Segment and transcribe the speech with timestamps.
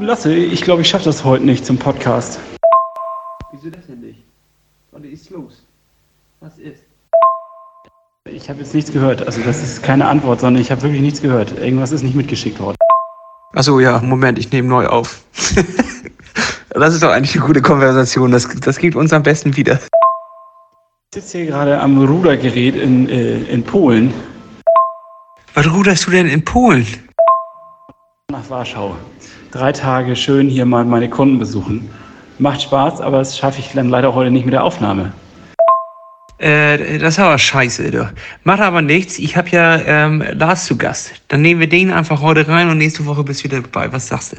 [0.00, 2.40] Lasse, ich glaube, ich schaffe das heute nicht zum Podcast.
[3.52, 4.24] Wieso das denn nicht?
[4.92, 5.62] Was ist los?
[6.40, 6.82] Was ist?
[8.24, 9.26] Ich habe jetzt nichts gehört.
[9.26, 11.58] Also das ist keine Antwort, sondern ich habe wirklich nichts gehört.
[11.58, 12.76] Irgendwas ist nicht mitgeschickt worden.
[13.52, 15.22] Achso, ja, Moment, ich nehme neu auf.
[16.70, 18.30] das ist doch eigentlich eine gute Konversation.
[18.30, 19.78] Das, das gibt uns am besten wieder.
[21.12, 24.14] Ich sitze hier gerade am Rudergerät in, äh, in Polen.
[25.52, 26.86] Was ruderst du denn in Polen?
[28.30, 28.96] Nach Warschau.
[29.52, 31.90] Drei Tage schön hier mal meine Kunden besuchen.
[32.38, 35.12] Macht Spaß, aber das schaffe ich dann leider heute nicht mit der Aufnahme.
[36.38, 38.12] Äh, das ist aber scheiße, du.
[38.44, 39.18] Macht aber nichts.
[39.18, 41.12] Ich habe ja ähm, Lars zu Gast.
[41.28, 43.92] Dann nehmen wir den einfach heute rein und nächste Woche bist du wieder dabei.
[43.92, 44.36] Was sagst du?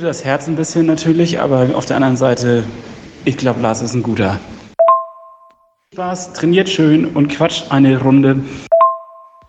[0.00, 2.64] Das Herz ein bisschen natürlich, aber auf der anderen Seite,
[3.24, 4.38] ich glaube, Lars ist ein guter.
[5.94, 8.40] Spaß, trainiert schön und quatscht eine Runde.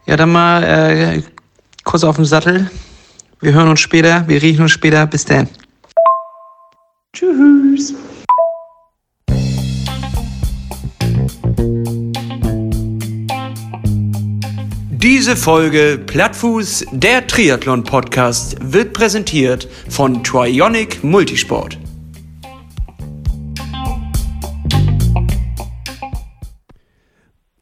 [0.06, 1.22] Ja, dann mal äh,
[1.84, 2.70] kurz auf den Sattel.
[3.42, 5.06] Wir hören uns später, wir riechen uns später.
[5.08, 5.48] Bis dann.
[7.14, 7.94] Tschüss.
[14.90, 21.78] Diese Folge Plattfuß, der Triathlon-Podcast, wird präsentiert von Trionic Multisport.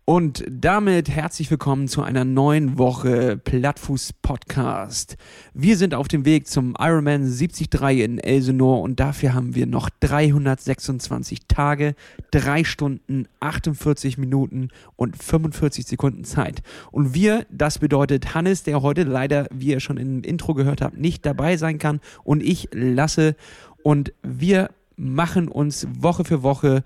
[0.05, 5.15] Und damit herzlich willkommen zu einer neuen Woche Plattfuß Podcast.
[5.53, 7.69] Wir sind auf dem Weg zum Ironman 73
[8.01, 11.95] in Elsenor und dafür haben wir noch 326 Tage,
[12.31, 16.63] 3 Stunden, 48 Minuten und 45 Sekunden Zeit.
[16.91, 20.97] Und wir, das bedeutet Hannes, der heute leider, wie ihr schon im Intro gehört habt,
[20.97, 23.37] nicht dabei sein kann und ich lasse
[23.83, 26.83] und wir machen uns Woche für Woche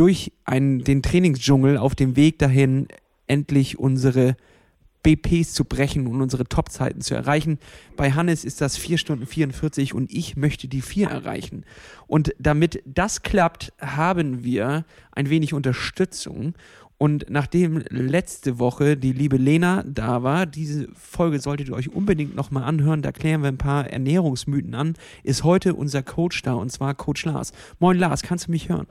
[0.00, 2.88] durch einen, den Trainingsdschungel auf dem Weg dahin,
[3.26, 4.34] endlich unsere
[5.02, 7.58] BPs zu brechen und unsere Topzeiten zu erreichen.
[7.98, 11.64] Bei Hannes ist das 4 Stunden 44 und ich möchte die 4 erreichen.
[12.06, 16.54] Und damit das klappt, haben wir ein wenig Unterstützung.
[16.96, 22.34] Und nachdem letzte Woche die liebe Lena da war, diese Folge solltet ihr euch unbedingt
[22.34, 24.94] nochmal anhören, da klären wir ein paar Ernährungsmythen an,
[25.24, 27.52] ist heute unser Coach da und zwar Coach Lars.
[27.80, 28.86] Moin Lars, kannst du mich hören?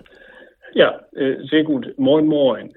[0.74, 1.94] Ja, äh, sehr gut.
[1.98, 2.74] Moin, moin.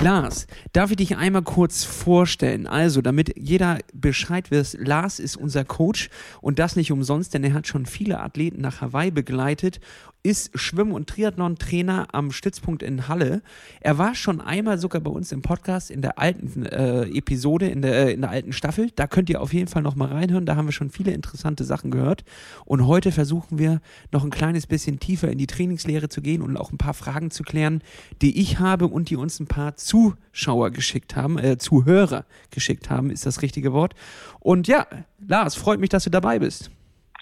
[0.00, 2.68] Lars, darf ich dich einmal kurz vorstellen?
[2.68, 6.08] Also, damit jeder Bescheid weiß, Lars ist unser Coach
[6.40, 9.80] und das nicht umsonst, denn er hat schon viele Athleten nach Hawaii begleitet
[10.22, 13.40] ist Schwimm- und Triathlon-Trainer am Stützpunkt in Halle.
[13.80, 17.82] Er war schon einmal sogar bei uns im Podcast in der alten äh, Episode, in
[17.82, 18.90] der, äh, in der alten Staffel.
[18.96, 20.44] Da könnt ihr auf jeden Fall nochmal reinhören.
[20.44, 22.24] Da haben wir schon viele interessante Sachen gehört.
[22.64, 23.80] Und heute versuchen wir
[24.10, 27.30] noch ein kleines bisschen tiefer in die Trainingslehre zu gehen und auch ein paar Fragen
[27.30, 27.82] zu klären,
[28.20, 33.10] die ich habe und die uns ein paar Zuschauer geschickt haben, äh, Zuhörer geschickt haben,
[33.10, 33.94] ist das richtige Wort.
[34.40, 34.86] Und ja,
[35.26, 36.70] Lars, freut mich, dass du dabei bist.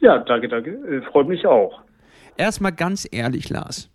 [0.00, 0.70] Ja, danke, danke.
[0.70, 1.80] Äh, freut mich auch.
[2.36, 3.90] Erstmal ganz ehrlich, Lars.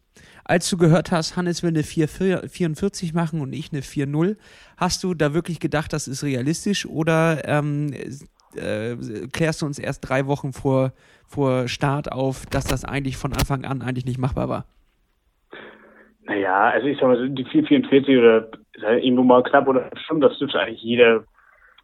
[0.46, 4.38] Als du gehört hast, Hannes will eine 444 machen und ich eine 4-0,
[4.78, 7.94] hast du da wirklich gedacht, das ist realistisch oder ähm,
[8.56, 8.96] äh,
[9.32, 10.94] klärst du uns erst drei Wochen vor,
[11.28, 14.66] vor Start auf, dass das eigentlich von Anfang an eigentlich nicht machbar war?
[16.24, 18.50] Naja, also ich sag mal, die 444 oder
[18.84, 21.24] halt irgendwo mal knapp oder schon, das dürfte eigentlich jeder,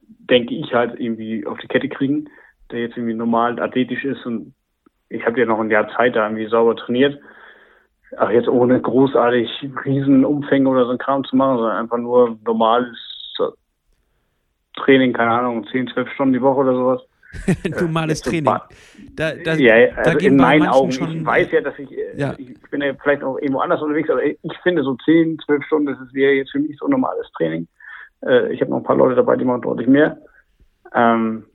[0.01, 2.29] denke ich, halt irgendwie auf die Kette kriegen,
[2.71, 4.53] der jetzt irgendwie normal athletisch ist und
[5.09, 7.19] ich habe ja noch ein Jahr Zeit da irgendwie sauber trainiert.
[8.17, 9.49] Ach, jetzt ohne großartig
[9.85, 12.97] Riesenumfänge oder so ein Kram zu machen, sondern einfach nur normales
[14.77, 17.01] Training, keine Ahnung, 10, 12 Stunden die Woche oder sowas.
[17.81, 18.45] normales Training.
[19.15, 20.91] Da, da, ja, also da in meinen Augen.
[20.91, 22.33] Schon, ich weiß ja, dass ich, äh, ja.
[22.37, 25.85] ich bin ja vielleicht auch irgendwo anders unterwegs, aber ich finde so 10, 12 Stunden,
[25.87, 27.67] das wäre jetzt für mich so normales Training.
[28.25, 30.17] Äh, ich habe noch ein paar Leute dabei, die machen deutlich mehr.
[30.93, 31.45] Ähm,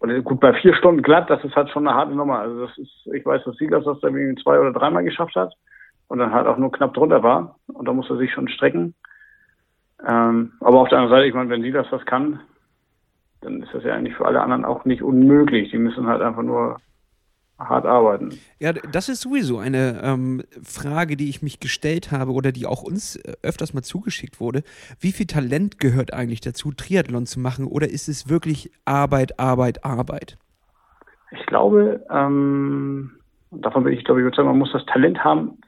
[0.00, 2.40] und gut, bei vier Stunden glatt, das ist halt schon eine harte Nummer.
[2.40, 5.52] Also das ist, ich weiß, dass Silas das da irgendwie zwei oder dreimal geschafft hat
[6.08, 7.56] und dann halt auch nur knapp drunter war.
[7.66, 8.94] Und da muss er sich schon strecken.
[10.08, 12.40] Ähm, aber auf der anderen Seite, ich meine, wenn Silas das kann,
[13.40, 15.70] dann ist das ja eigentlich für alle anderen auch nicht unmöglich.
[15.70, 16.76] Die müssen halt einfach nur
[17.58, 18.38] hart arbeiten.
[18.58, 22.82] Ja, das ist sowieso eine ähm, Frage, die ich mich gestellt habe oder die auch
[22.82, 24.62] uns äh, öfters mal zugeschickt wurde.
[24.98, 29.84] Wie viel Talent gehört eigentlich dazu, Triathlon zu machen oder ist es wirklich Arbeit, Arbeit,
[29.84, 30.38] Arbeit?
[31.32, 33.12] Ich glaube, ähm,
[33.50, 35.58] davon bin ich, glaube ich, überzeugt, man muss das Talent haben,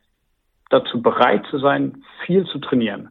[0.71, 3.11] dazu bereit zu sein, viel zu trainieren.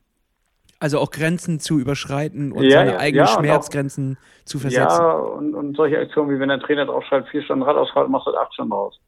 [0.81, 5.00] Also auch Grenzen zu überschreiten und ja, seine eigenen ja, Schmerzgrenzen auch, zu versetzen.
[5.00, 8.25] Ja, und, und solche Aktionen, wie wenn der Trainer draufschreibt, vier Stunden Rad ausfahrt, machst
[8.25, 9.00] du acht Stunden raus.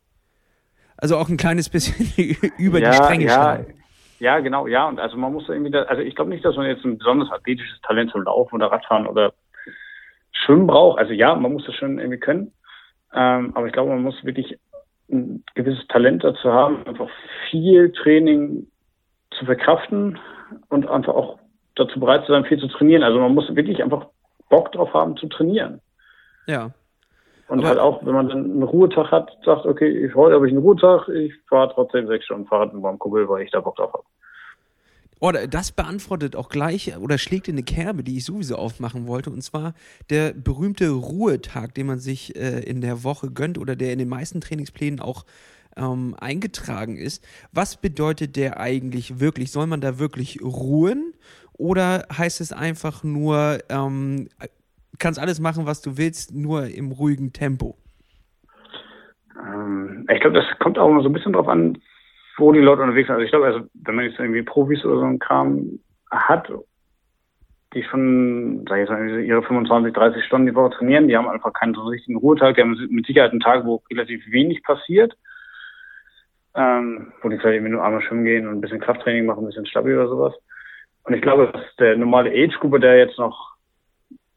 [0.98, 2.06] Also auch ein kleines bisschen
[2.60, 3.74] über ja, die Stränge ja, schlagen.
[4.20, 4.88] Ja, genau, ja.
[4.88, 7.32] Und also man muss irgendwie, da, also ich glaube nicht, dass man jetzt ein besonders
[7.32, 9.34] athletisches Talent zum Laufen oder Radfahren oder
[10.32, 11.00] Schwimmen braucht.
[11.00, 12.54] Also ja, man muss das schon irgendwie können.
[13.16, 14.60] Ähm, aber ich glaube, man muss wirklich
[15.12, 17.10] ein gewisses Talent dazu haben, einfach
[17.50, 18.68] viel Training
[19.32, 20.20] zu verkraften
[20.70, 21.40] und einfach auch
[21.76, 23.04] dazu bereit zu sein, viel zu trainieren.
[23.04, 24.08] Also man muss wirklich einfach
[24.50, 25.82] Bock drauf haben zu trainieren.
[26.48, 26.72] Ja.
[27.48, 30.48] Und Aber halt auch, wenn man dann einen Ruhetag hat, sagt, okay, ich, heute habe
[30.48, 33.60] ich einen Ruhetag, ich fahre trotzdem sechs Stunden Fahrrad mit meinem Kumpel, weil ich da
[33.60, 34.04] Bock drauf habe.
[35.20, 39.30] Oder das beantwortet auch gleich oder schlägt in eine Kerbe, die ich sowieso aufmachen wollte.
[39.30, 39.74] Und zwar
[40.10, 44.10] der berühmte Ruhetag, den man sich äh, in der Woche gönnt oder der in den
[44.10, 45.24] meisten Trainingsplänen auch
[45.78, 47.24] ähm, eingetragen ist.
[47.52, 49.52] Was bedeutet der eigentlich wirklich?
[49.52, 51.14] Soll man da wirklich ruhen?
[51.58, 54.30] Oder heißt es einfach nur, ähm,
[55.00, 57.78] kannst alles machen, was du willst, nur im ruhigen Tempo?
[59.38, 61.78] Ähm, ich glaube, das kommt auch immer so ein bisschen drauf an,
[62.38, 63.16] wo die Leute unterwegs sind.
[63.16, 65.80] Also ich glaube, also wenn man jetzt irgendwie Profis oder so einen Kram
[66.12, 66.50] hat,
[67.74, 71.54] die schon, sag ich mal, ihre 25, 30 Stunden die Woche trainieren, die haben einfach
[71.54, 75.16] keinen so richtigen Ruhetag, die haben mit Sicherheit einen Tag, wo relativ wenig passiert,
[76.56, 79.48] ähm, wo die vielleicht irgendwie nur einmal schwimmen gehen und ein bisschen Krafttraining machen, ein
[79.48, 80.34] bisschen stabil oder sowas.
[81.06, 83.54] Und ich glaube, dass der normale Age-Gruppe, der jetzt noch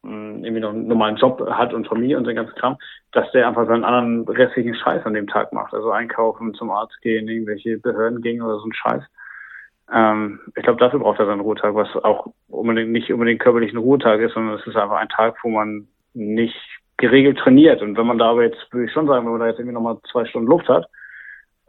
[0.03, 2.77] hm, irgendwie noch einen normalen Job hat und Familie und den ganzen Kram,
[3.11, 5.73] dass der einfach seinen anderen restlichen Scheiß an dem Tag macht.
[5.73, 9.03] Also einkaufen, zum Arzt gehen, irgendwelche Behörden gehen oder so ein Scheiß.
[9.91, 14.19] Ähm, ich glaube, dafür braucht er seinen Ruhetag, was auch unbedingt, nicht unbedingt körperlichen Ruhetag
[14.19, 16.55] ist, sondern es ist einfach ein Tag, wo man nicht
[16.97, 17.81] geregelt trainiert.
[17.81, 19.75] Und wenn man da aber jetzt, würde ich schon sagen, wenn man da jetzt irgendwie
[19.75, 20.87] nochmal zwei Stunden Luft hat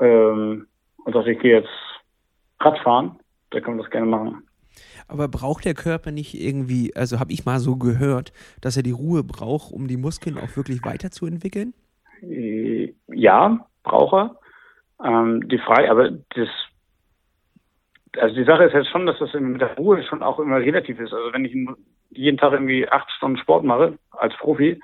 [0.00, 0.66] ähm,
[1.04, 1.70] und sagt, ich gehe jetzt
[2.60, 3.18] Radfahren,
[3.50, 4.47] dann kann man das gerne machen.
[5.08, 8.92] Aber braucht der Körper nicht irgendwie, also habe ich mal so gehört, dass er die
[8.92, 11.72] Ruhe braucht, um die Muskeln auch wirklich weiterzuentwickeln?
[12.22, 14.38] Äh, ja, braucht er.
[15.02, 16.48] Ähm, die Frage, aber das,
[18.18, 20.98] also die Sache ist jetzt schon, dass das mit der Ruhe schon auch immer relativ
[21.00, 21.12] ist.
[21.12, 21.56] Also wenn ich
[22.10, 24.80] jeden Tag irgendwie acht Stunden Sport mache als Profi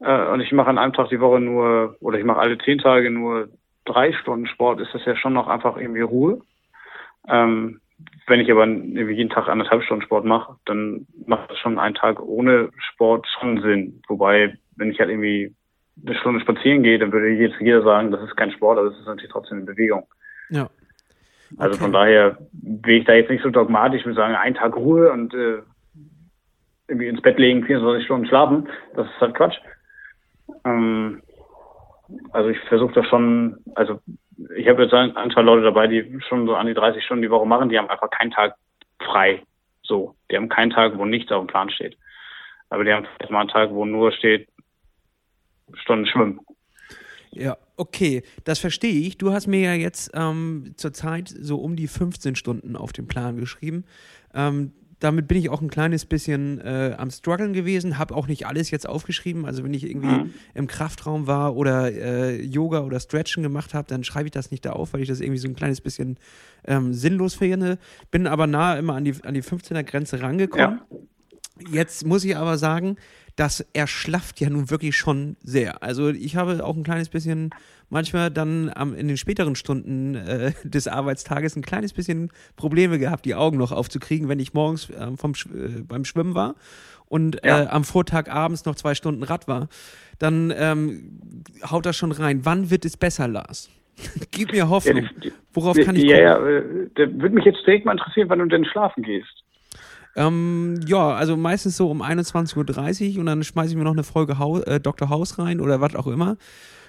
[0.00, 2.78] äh, und ich mache an einem Tag die Woche nur oder ich mache alle zehn
[2.78, 3.48] Tage nur
[3.84, 6.40] drei Stunden Sport, ist das ja schon noch einfach irgendwie Ruhe.
[7.28, 7.81] Ähm,
[8.26, 12.20] wenn ich aber jeden Tag anderthalb Stunden Sport mache, dann macht das schon ein Tag
[12.20, 14.02] ohne Sport schon Sinn.
[14.08, 15.54] Wobei, wenn ich halt irgendwie
[16.04, 18.98] eine Stunde spazieren gehe, dann würde jetzt jeder sagen, das ist kein Sport, aber es
[18.98, 20.06] ist natürlich trotzdem eine Bewegung.
[20.50, 20.64] Ja.
[20.64, 20.70] Okay.
[21.58, 25.12] Also von daher will ich da jetzt nicht so dogmatisch mit sagen, ein Tag Ruhe
[25.12, 25.58] und äh,
[26.88, 28.68] irgendwie ins Bett legen, 24 Stunden schlafen.
[28.94, 29.58] Das ist halt Quatsch.
[30.64, 31.22] Ähm,
[32.32, 34.00] also ich versuche das schon, also
[34.56, 37.30] ich habe jetzt ein, zwei Leute dabei, die schon so an die 30 Stunden die
[37.30, 38.54] Woche machen, die haben einfach keinen Tag
[38.98, 39.42] frei.
[39.82, 41.96] So, die haben keinen Tag, wo nichts auf dem Plan steht.
[42.70, 44.48] Aber die haben vielleicht mal einen Tag, wo nur steht,
[45.74, 46.40] Stunden schwimmen.
[47.30, 49.16] Ja, okay, das verstehe ich.
[49.16, 53.38] Du hast mir ja jetzt ähm, zurzeit so um die 15 Stunden auf den Plan
[53.38, 53.84] geschrieben.
[54.34, 58.46] Ähm, damit bin ich auch ein kleines bisschen äh, am struggeln gewesen, habe auch nicht
[58.46, 59.44] alles jetzt aufgeschrieben.
[59.44, 60.34] Also wenn ich irgendwie mhm.
[60.54, 64.64] im Kraftraum war oder äh, Yoga oder Stretchen gemacht habe, dann schreibe ich das nicht
[64.64, 66.18] da auf, weil ich das irgendwie so ein kleines bisschen
[66.64, 67.78] ähm, sinnlos finde.
[68.12, 70.80] Bin aber nah immer an die, an die 15er Grenze rangekommen.
[70.88, 70.98] Ja.
[71.72, 72.96] Jetzt muss ich aber sagen,
[73.36, 75.82] das erschlafft ja nun wirklich schon sehr.
[75.82, 77.50] Also ich habe auch ein kleines bisschen
[77.88, 83.24] manchmal dann am, in den späteren Stunden äh, des Arbeitstages ein kleines bisschen Probleme gehabt,
[83.24, 86.54] die Augen noch aufzukriegen, wenn ich morgens äh, vom, äh, beim Schwimmen war
[87.06, 87.70] und äh, ja.
[87.70, 89.68] am Vortag abends noch zwei Stunden Rad war.
[90.18, 92.40] Dann ähm, haut das schon rein.
[92.44, 93.70] Wann wird es besser, Lars?
[94.30, 95.08] Gib mir Hoffnung.
[95.52, 96.16] Worauf kann ich gucken?
[96.16, 99.44] Ja, ja, äh, da würde mich jetzt direkt mal interessieren, wann du denn schlafen gehst.
[100.14, 104.02] Ähm, ja, also meistens so um 21.30 Uhr und dann schmeiße ich mir noch eine
[104.02, 105.08] Folge Haus, äh, Dr.
[105.08, 106.36] House rein oder was auch immer.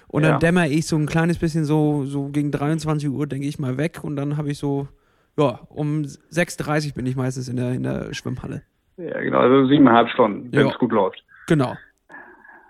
[0.08, 0.38] Und dann ja.
[0.38, 4.04] dämmer ich so ein kleines bisschen so, so gegen 23 Uhr, denke ich mal, weg
[4.04, 4.88] und dann habe ich so,
[5.36, 8.62] ja, um 6.30 Uhr bin ich meistens in der, in der Schwimmhalle.
[8.96, 11.24] Ja, genau, also siebeneinhalb Stunden, wenn es gut läuft.
[11.48, 11.74] Genau.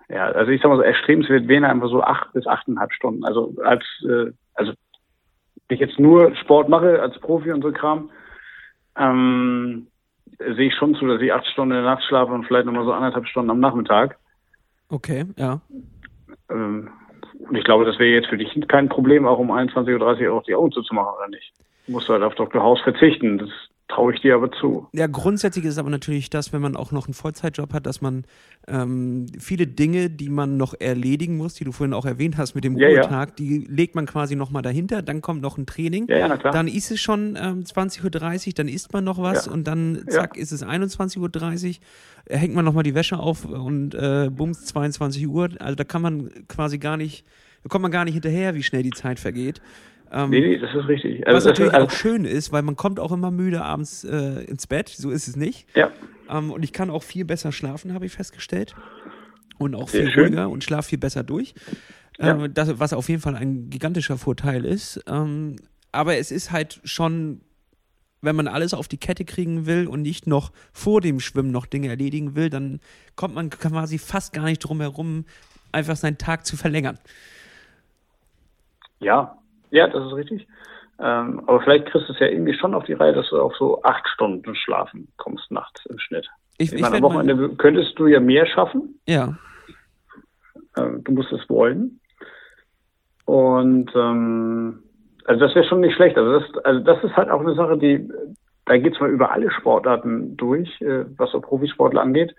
[0.09, 3.25] Ja, also ich sag mal so, erstrebenswert wären einfach so acht bis achteinhalb Stunden.
[3.25, 4.73] Also als, äh, also
[5.69, 8.11] ich jetzt nur Sport mache als Profi und so Kram,
[8.97, 9.87] ähm,
[10.39, 12.85] sehe ich schon zu, dass ich acht Stunden in der Nacht schlafe und vielleicht nochmal
[12.85, 14.19] so anderthalb Stunden am Nachmittag.
[14.89, 15.61] Okay, ja.
[16.51, 16.91] Ähm,
[17.39, 20.43] und ich glaube, das wäre jetzt für dich kein Problem, auch um 21.30 Uhr auch
[20.45, 21.53] die Augen zuzumachen, oder nicht?
[21.87, 22.63] Du musst halt auf Dr.
[22.63, 23.39] House verzichten.
[23.39, 23.51] Das
[23.95, 24.89] traue ich dir aber zu.
[24.93, 28.25] Ja, grundsätzlich ist aber natürlich das, wenn man auch noch einen Vollzeitjob hat, dass man
[28.67, 32.65] ähm, viele Dinge, die man noch erledigen muss, die du vorhin auch erwähnt hast mit
[32.65, 33.35] dem ja, Ruhetag, ja.
[33.37, 36.91] die legt man quasi nochmal dahinter, dann kommt noch ein Training, ja, ja, dann ist
[36.91, 38.03] es schon ähm, 20.30
[38.49, 42.65] Uhr, dann isst man noch was und dann zack ist es 21.30 Uhr, hängt man
[42.65, 46.97] nochmal die Wäsche auf und äh, bums 22 Uhr, also da kann man quasi gar
[46.97, 47.25] nicht,
[47.63, 49.61] da kommt man gar nicht hinterher, wie schnell die Zeit vergeht.
[50.15, 51.27] Ähm, nee, nee, das ist richtig.
[51.27, 54.05] Also was natürlich ist, also, auch schön ist, weil man kommt auch immer müde abends
[54.05, 55.67] äh, ins Bett, so ist es nicht.
[55.75, 55.91] Ja.
[56.31, 58.77] Ähm, und ich kann auch viel besser schlafen, habe ich festgestellt.
[59.59, 61.55] und auch viel ruhiger und schlaf viel besser durch.
[62.19, 62.31] Ja.
[62.31, 65.03] Ähm, das, was auf jeden Fall ein gigantischer Vorteil ist.
[65.09, 65.57] Ähm,
[65.91, 67.41] aber es ist halt schon,
[68.21, 71.67] wenn man alles auf die Kette kriegen will und nicht noch vor dem Schwimmen noch
[71.67, 72.79] Dinge erledigen will, dann
[73.17, 75.25] kommt man quasi fast gar nicht drum herum,
[75.73, 76.99] einfach seinen Tag zu verlängern.
[79.01, 79.37] Ja,
[79.75, 80.47] ja, das ist richtig.
[80.99, 83.55] Ähm, aber vielleicht kriegst du es ja irgendwie schon auf die Reihe, dass du auf
[83.57, 86.29] so acht Stunden schlafen kommst nachts im Schnitt.
[86.59, 87.57] Ich, ich, ich meine, am Wochenende mal...
[87.57, 89.01] könntest du ja mehr schaffen.
[89.09, 89.37] Ja.
[90.77, 92.01] Ähm, du musst es wollen.
[93.25, 94.85] Und ähm,
[95.25, 96.17] also das wäre schon nicht schlecht.
[96.17, 98.09] Also das, also das ist halt auch eine Sache, die,
[98.67, 102.37] da geht es mal über alle Sportarten durch, äh, was so Profisportler angeht.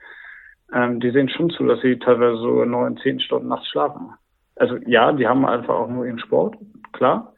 [0.74, 4.12] Ähm, die sehen schon zu, dass sie teilweise so neun, zehn Stunden nachts schlafen.
[4.56, 6.56] Also ja, die haben einfach auch nur ihren Sport,
[6.96, 7.34] klar.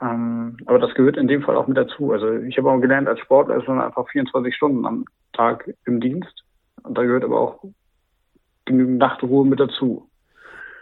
[0.00, 2.12] Ähm, aber das gehört in dem Fall auch mit dazu.
[2.12, 6.00] Also ich habe auch gelernt, als Sportler ist man einfach 24 Stunden am Tag im
[6.00, 6.44] Dienst.
[6.82, 7.64] Und da gehört aber auch
[8.64, 10.08] genügend Nachtruhe mit dazu.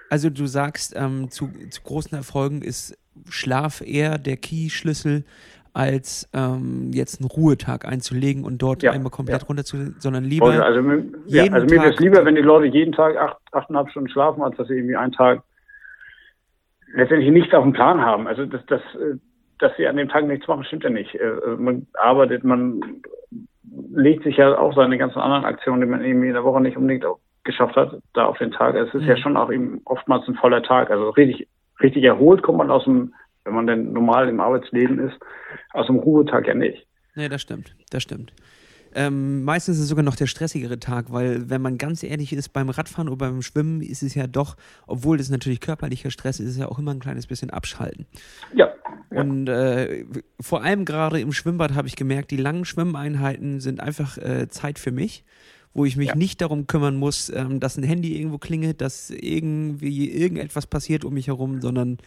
[0.08, 5.24] Also du sagst, ähm, zu, zu, großen Erfolgen ist Schlaf eher der Key-Schlüssel,
[5.72, 9.46] als ähm, jetzt einen Ruhetag einzulegen und dort ja, einmal komplett ja.
[9.46, 10.46] runterzulegen, sondern lieber.
[10.46, 10.80] Also,
[11.26, 14.42] ja, also mir wäre es lieber, wenn die Leute jeden Tag acht, achteinhalb Stunden schlafen,
[14.42, 15.44] als dass sie irgendwie einen Tag
[16.94, 18.26] letztendlich nichts auf dem Plan haben.
[18.26, 19.16] Also das, das, äh,
[19.58, 21.14] dass sie an dem Tag nichts machen, stimmt ja nicht.
[21.14, 23.02] Äh, man arbeitet, man
[23.92, 26.76] legt sich ja auch seine ganzen anderen Aktionen, die man irgendwie in der Woche nicht
[26.76, 27.04] unbedingt
[27.44, 28.74] geschafft hat, da auf den Tag.
[28.74, 29.08] Es ist mhm.
[29.08, 30.90] ja schon auch eben oftmals ein voller Tag.
[30.90, 31.48] Also richtig,
[31.80, 35.18] richtig erholt kommt man aus dem, wenn man denn normal im Arbeitsleben ist,
[35.72, 36.86] aus dem Ruhetag ja nicht.
[37.14, 38.32] Nee, das stimmt, das stimmt.
[38.94, 42.50] Ähm, meistens ist es sogar noch der stressigere Tag, weil wenn man ganz ehrlich ist,
[42.50, 44.56] beim Radfahren oder beim Schwimmen ist es ja doch,
[44.86, 48.06] obwohl das natürlich körperlicher Stress ist, ist es ja auch immer ein kleines bisschen abschalten.
[48.54, 48.72] Ja.
[49.10, 49.20] ja.
[49.20, 50.04] Und äh,
[50.40, 54.78] vor allem gerade im Schwimmbad habe ich gemerkt, die langen Schwimmeinheiten sind einfach äh, Zeit
[54.78, 55.24] für mich
[55.72, 56.14] wo ich mich ja.
[56.16, 61.14] nicht darum kümmern muss, ähm, dass ein Handy irgendwo klingelt, dass irgendwie irgendetwas passiert um
[61.14, 61.98] mich herum, sondern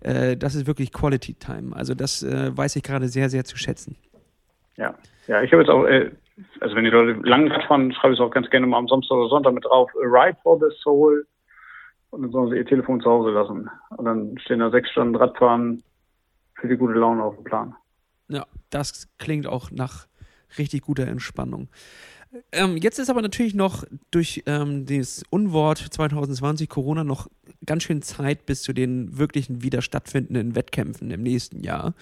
[0.00, 1.74] äh, das ist wirklich Quality Time.
[1.74, 3.96] Also das äh, weiß ich gerade sehr, sehr zu schätzen.
[4.76, 4.94] Ja,
[5.26, 6.10] ja, ich habe jetzt auch, äh,
[6.60, 9.16] also wenn die Leute lang fahren, schreibe ich es auch ganz gerne mal am Samstag
[9.16, 11.26] oder Sonntag mit drauf, Ride for the Soul.
[12.10, 13.70] Und dann sollen sie ihr Telefon zu Hause lassen.
[13.96, 15.82] Und dann stehen da sechs Stunden Radfahren
[16.54, 17.74] für die gute Laune auf dem Plan.
[18.28, 20.06] Ja, das klingt auch nach
[20.56, 21.68] richtig guter Entspannung.
[22.52, 27.28] Ähm, jetzt ist aber natürlich noch durch ähm, das Unwort 2020 Corona noch
[27.64, 31.94] ganz schön Zeit bis zu den wirklichen wieder stattfindenden Wettkämpfen im nächsten Jahr.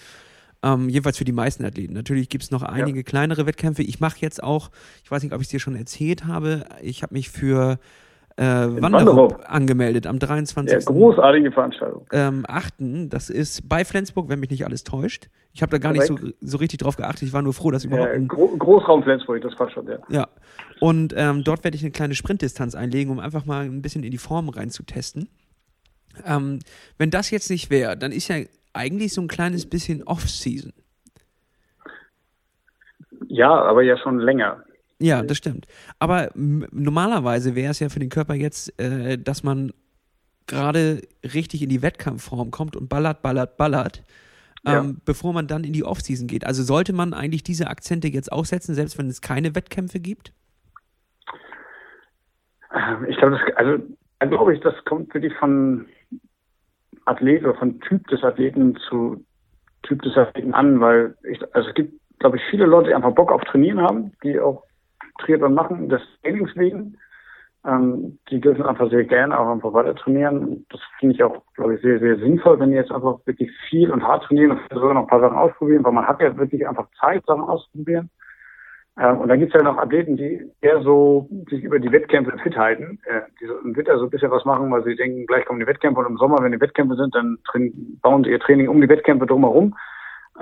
[0.66, 1.92] Ähm, jedenfalls für die meisten Athleten.
[1.92, 3.02] Natürlich gibt es noch einige ja.
[3.02, 3.82] kleinere Wettkämpfe.
[3.82, 4.70] Ich mache jetzt auch,
[5.04, 7.78] ich weiß nicht, ob ich es dir schon erzählt habe, ich habe mich für
[8.37, 10.73] äh, Wanderung angemeldet am 23.
[10.73, 12.06] Ja, großartige Veranstaltung.
[12.12, 12.75] Ähm, 8.
[13.08, 15.28] Das ist bei Flensburg, wenn mich nicht alles täuscht.
[15.54, 16.11] Ich habe da gar Korrekt.
[16.11, 17.23] nicht so, so richtig drauf geachtet.
[17.23, 18.11] Ich war nur froh, dass überhaupt.
[18.12, 19.99] Ja, Gro Großraum Flensburg, das war schon, ja.
[20.11, 20.28] Ja.
[20.80, 24.11] Und ähm, dort werde ich eine kleine Sprintdistanz einlegen, um einfach mal ein bisschen in
[24.11, 25.28] die Form reinzutesten.
[26.26, 26.58] Ähm,
[26.99, 28.37] wenn das jetzt nicht wäre, dann ist ja
[28.76, 30.73] eigentlich so ein kleines bisschen Off-Season.
[33.28, 34.62] Ja, aber ja schon länger.
[34.99, 35.66] Ja, das stimmt.
[35.99, 39.73] Aber normalerweise wäre es ja für den Körper jetzt, äh, dass man
[40.47, 44.04] gerade richtig in die Wettkampfform kommt und ballert, ballert, ballert,
[44.64, 44.80] ja.
[44.80, 46.47] ähm, bevor man dann in die Offseason geht.
[46.47, 50.33] Also sollte man eigentlich diese Akzente jetzt auch setzen, selbst wenn es keine Wettkämpfe gibt?
[52.73, 53.83] Ähm, ich glaube, das, also
[54.21, 55.87] glaube ich, das kommt wirklich von
[57.06, 59.25] Athlet oder von Typ des Athleten zu
[59.82, 63.14] Typ des Athleten an, weil ich, also es gibt, glaube ich, viele Leute, die einfach
[63.14, 64.64] Bock auf Trainieren haben, die auch
[65.20, 66.98] Triathlon machen, des Trainings wegen.
[67.64, 70.64] Ähm, die dürfen einfach sehr gerne auch einfach weiter trainieren.
[70.70, 73.90] Das finde ich auch, glaube ich, sehr, sehr sinnvoll, wenn die jetzt einfach wirklich viel
[73.90, 76.66] und hart trainieren und sogar noch ein paar Sachen ausprobieren, weil man hat ja wirklich
[76.66, 78.10] einfach Zeit, Sachen auszuprobieren.
[78.98, 82.36] Ähm, und dann gibt es ja noch Athleten, die eher so sich über die Wettkämpfe
[82.38, 85.26] fit halten, äh, die so im Winter so ein bisschen was machen, weil sie denken,
[85.26, 87.38] gleich kommen die Wettkämpfe und im Sommer, wenn die Wettkämpfe sind, dann
[88.00, 89.76] bauen sie ihr Training um die Wettkämpfe drumherum.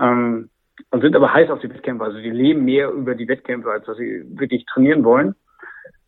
[0.01, 0.51] Ähm,
[0.91, 2.05] und sind aber heiß auf die Wettkämpfe.
[2.05, 5.35] Also die leben mehr über die Wettkämpfe, als dass sie wirklich trainieren wollen.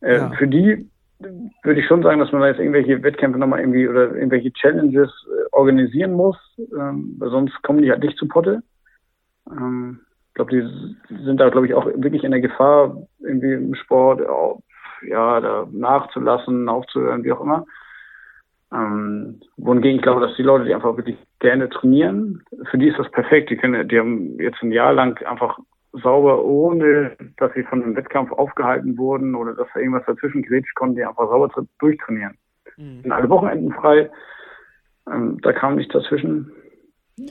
[0.00, 0.30] Äh, ja.
[0.30, 0.88] Für die
[1.18, 5.08] würde ich schon sagen, dass man da jetzt irgendwelche Wettkämpfe nochmal irgendwie oder irgendwelche Challenges
[5.08, 8.62] äh, organisieren muss, ähm, weil sonst kommen die halt nicht zu Potte.
[9.50, 10.00] Ähm,
[10.36, 14.20] glaube, die sind da, glaube ich, auch wirklich in der Gefahr, irgendwie im Sport
[15.02, 17.66] ja, da nachzulassen, aufzuhören, wie auch immer.
[18.72, 22.98] Ähm, wohingegen ich glaube, dass die Leute, die einfach wirklich gerne trainieren, für die ist
[22.98, 23.50] das perfekt.
[23.50, 25.58] Die können, die haben jetzt ein Jahr lang einfach
[25.92, 30.74] sauber, ohne dass sie von einem Wettkampf aufgehalten wurden oder dass da irgendwas dazwischen grätscht,
[30.74, 32.36] konnten die einfach sauber durchtrainieren.
[32.76, 33.02] Mhm.
[33.02, 34.10] Sind alle Wochenenden frei.
[35.10, 36.52] Ähm, da kam nichts dazwischen.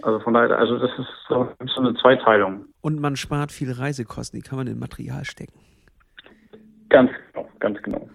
[0.02, 2.66] Also von daher, also das ist so, so eine Zweiteilung.
[2.82, 5.60] Und man spart viele Reisekosten, die kann man in Material stecken.
[6.90, 8.10] Ganz genau, ganz genau.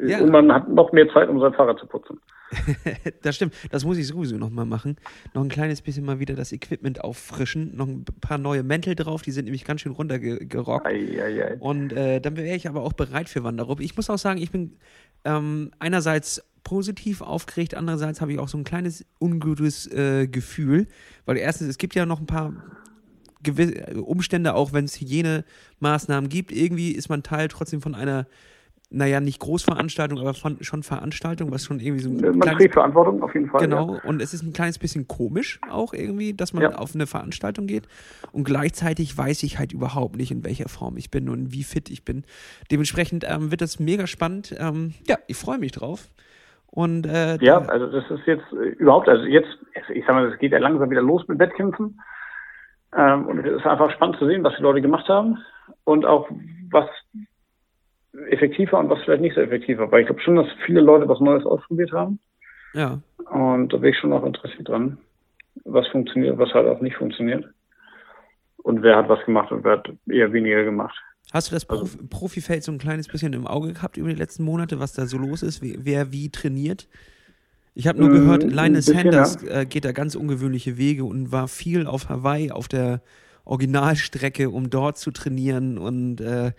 [0.00, 0.20] Ja.
[0.20, 2.20] Und man hat noch mehr Zeit, um sein Fahrrad zu putzen.
[3.22, 3.54] das stimmt.
[3.70, 4.96] Das muss ich sowieso nochmal machen.
[5.34, 7.76] Noch ein kleines bisschen mal wieder das Equipment auffrischen.
[7.76, 9.22] Noch ein paar neue Mäntel drauf.
[9.22, 10.86] Die sind nämlich ganz schön runtergerockt.
[10.86, 11.56] Ei, ei, ei.
[11.58, 13.80] Und äh, dann wäre ich aber auch bereit für Wanderrup.
[13.80, 14.76] Ich muss auch sagen, ich bin
[15.24, 20.88] ähm, einerseits positiv aufgeregt, andererseits habe ich auch so ein kleines ungutes äh, Gefühl.
[21.26, 22.52] Weil erstens, es gibt ja noch ein paar
[24.04, 26.50] Umstände, auch wenn es Hygienemaßnahmen gibt.
[26.50, 28.26] Irgendwie ist man Teil trotzdem von einer
[28.90, 33.22] naja, nicht Großveranstaltung, aber von, schon Veranstaltung, was schon irgendwie so ein Man trägt Verantwortung
[33.22, 33.62] auf jeden Fall.
[33.62, 34.02] Genau, ja.
[34.04, 36.74] und es ist ein kleines bisschen komisch auch irgendwie, dass man ja.
[36.76, 37.88] auf eine Veranstaltung geht
[38.30, 41.90] und gleichzeitig weiß ich halt überhaupt nicht, in welcher Form ich bin und wie fit
[41.90, 42.24] ich bin.
[42.70, 44.54] Dementsprechend ähm, wird das mega spannend.
[44.58, 46.08] Ähm, ja, ich freue mich drauf.
[46.74, 49.56] Und, äh, ja, also das ist jetzt äh, überhaupt, also jetzt,
[49.90, 52.00] ich sag mal, es geht ja langsam wieder los mit Wettkämpfen.
[52.96, 55.38] Ähm, und es ist einfach spannend zu sehen, was die Leute gemacht haben
[55.84, 56.28] und auch
[56.72, 56.88] was
[58.28, 59.92] effektiver und was vielleicht nicht so effektiver.
[59.92, 62.18] Weil ich glaube schon, dass viele Leute was Neues ausprobiert haben.
[62.72, 62.98] Ja.
[63.30, 64.98] Und da bin ich schon auch interessiert dran,
[65.64, 67.44] was funktioniert, was halt auch nicht funktioniert.
[68.64, 71.00] Und wer hat was gemacht und wer hat eher weniger gemacht.
[71.32, 74.14] Hast du das Prof also, Profifeld so ein kleines bisschen im Auge gehabt über die
[74.14, 76.88] letzten Monate, was da so los ist, wer wie trainiert?
[77.74, 79.62] Ich habe nur gehört, Linus Sanders ja.
[79.62, 83.00] äh, geht da ganz ungewöhnliche Wege und war viel auf Hawaii auf der
[83.44, 86.52] Originalstrecke, um dort zu trainieren und äh,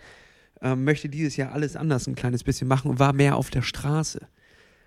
[0.60, 3.62] äh, möchte dieses Jahr alles anders ein kleines bisschen machen und war mehr auf der
[3.62, 4.28] Straße.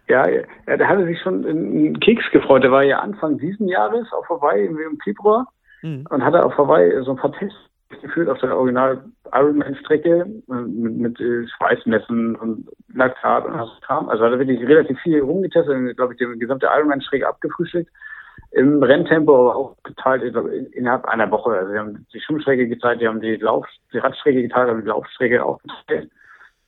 [0.07, 0.25] Ja,
[0.67, 2.63] der hatte sich schon einen Keks gefreut.
[2.63, 5.47] Der war ja Anfang diesen Jahres auf Hawaii im Februar
[5.83, 6.05] mhm.
[6.09, 7.57] und hatte auf Hawaii so ein paar Tests
[7.89, 14.09] geführt auf der Original Ironman-Strecke äh, mit, mit äh, Schweißmessen und Laktat und was kam.
[14.09, 17.91] Also hat er wirklich relativ viel rumgetestet, glaube ich, die gesamte Ironman-Strecke abgefrühstückt
[18.51, 21.51] im Renntempo aber auch geteilt, ich glaube, innerhalb einer Woche.
[21.51, 24.87] Also wir haben die Schwimmstrecke geteilt, die haben die Lauf, die Radstrecke geteilt, haben die
[24.87, 26.09] Laufstrecke auch geteilt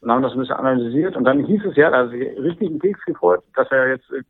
[0.01, 1.15] und haben das ein bisschen analysiert.
[1.15, 4.21] Und dann hieß es ja, also richtig einen Keks gefreut, dass er jetzt äh,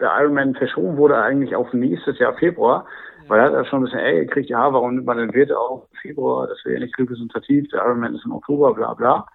[0.00, 2.86] der Ironman verschoben wurde eigentlich auf nächstes Jahr Februar,
[3.28, 5.52] weil er hat ja schon ein bisschen Ärger gekriegt, ja, warum nimmt man den Wert
[5.52, 9.26] auf Februar, das wäre ja nicht repräsentativ, der Ironman ist im Oktober, bla bla.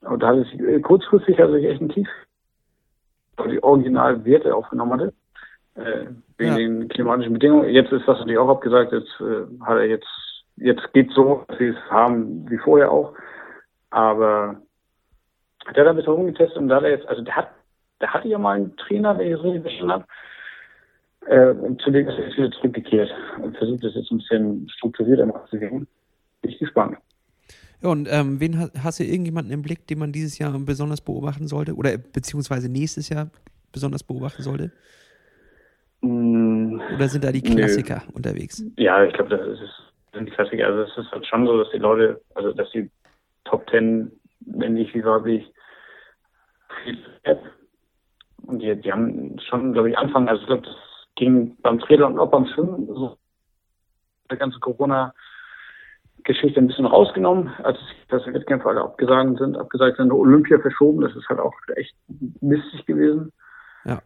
[0.00, 2.08] Und da hat es äh, kurzfristig also echt ein Tief
[3.46, 5.12] die Originalwerte aufgenommen hatte
[5.76, 6.56] äh, wegen ja.
[6.56, 7.68] den klimatischen Bedingungen.
[7.70, 8.92] Jetzt ist das natürlich auch abgesagt.
[8.92, 10.08] Jetzt äh, hat er jetzt,
[10.56, 13.14] jetzt geht so, dass sie es haben wie vorher auch.
[13.90, 14.56] Aber
[15.74, 17.50] der hat ein bisschen rumgetestet und da hat er jetzt, also der hat,
[18.00, 20.04] der hatte ja mal einen Trainer, der ich richtig verstanden habe.
[21.26, 23.10] Äh, und zu dem ist jetzt wieder zurückgekehrt
[23.42, 25.86] und versucht das jetzt ein bisschen strukturierter zu gehen.
[26.42, 26.96] Bin ich gespannt.
[27.82, 31.46] Ja, und ähm, wen hast du irgendjemanden im Blick, den man dieses Jahr besonders beobachten
[31.46, 33.30] sollte oder beziehungsweise nächstes Jahr
[33.72, 34.72] besonders beobachten sollte?
[36.00, 38.12] Mm, Oder sind da die Klassiker Nö.
[38.14, 38.64] unterwegs?
[38.76, 39.70] Ja, ich glaube, das ist,
[40.12, 40.66] sind die Klassiker.
[40.66, 42.90] Also es ist halt schon so, dass die Leute, also dass die
[43.44, 45.44] Top Ten, männlich wie weiblich,
[46.84, 46.98] viel
[48.48, 50.74] und die, die haben schon, glaube ich, angefangen, also ich glaube, das
[51.16, 53.18] ging beim Trailer und auch beim Schwimmen so
[54.30, 60.12] der ganze Corona-Geschichte ein bisschen rausgenommen, als dass die Wettkämpfe alle abgesagt sind, abgesagt sind,
[60.12, 61.94] Olympia verschoben, das ist halt auch echt
[62.40, 63.32] mistig gewesen.
[63.84, 64.00] Ja.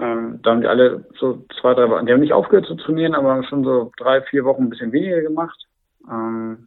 [0.00, 3.14] Ähm, da haben die alle so zwei, drei Wochen, die haben nicht aufgehört zu trainieren,
[3.14, 5.68] aber haben schon so drei, vier Wochen ein bisschen weniger gemacht.
[6.10, 6.66] Ähm,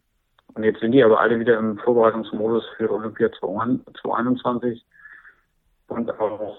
[0.54, 4.86] und jetzt sind die aber alle wieder im Vorbereitungsmodus für Olympia 2021.
[5.90, 6.58] Und auch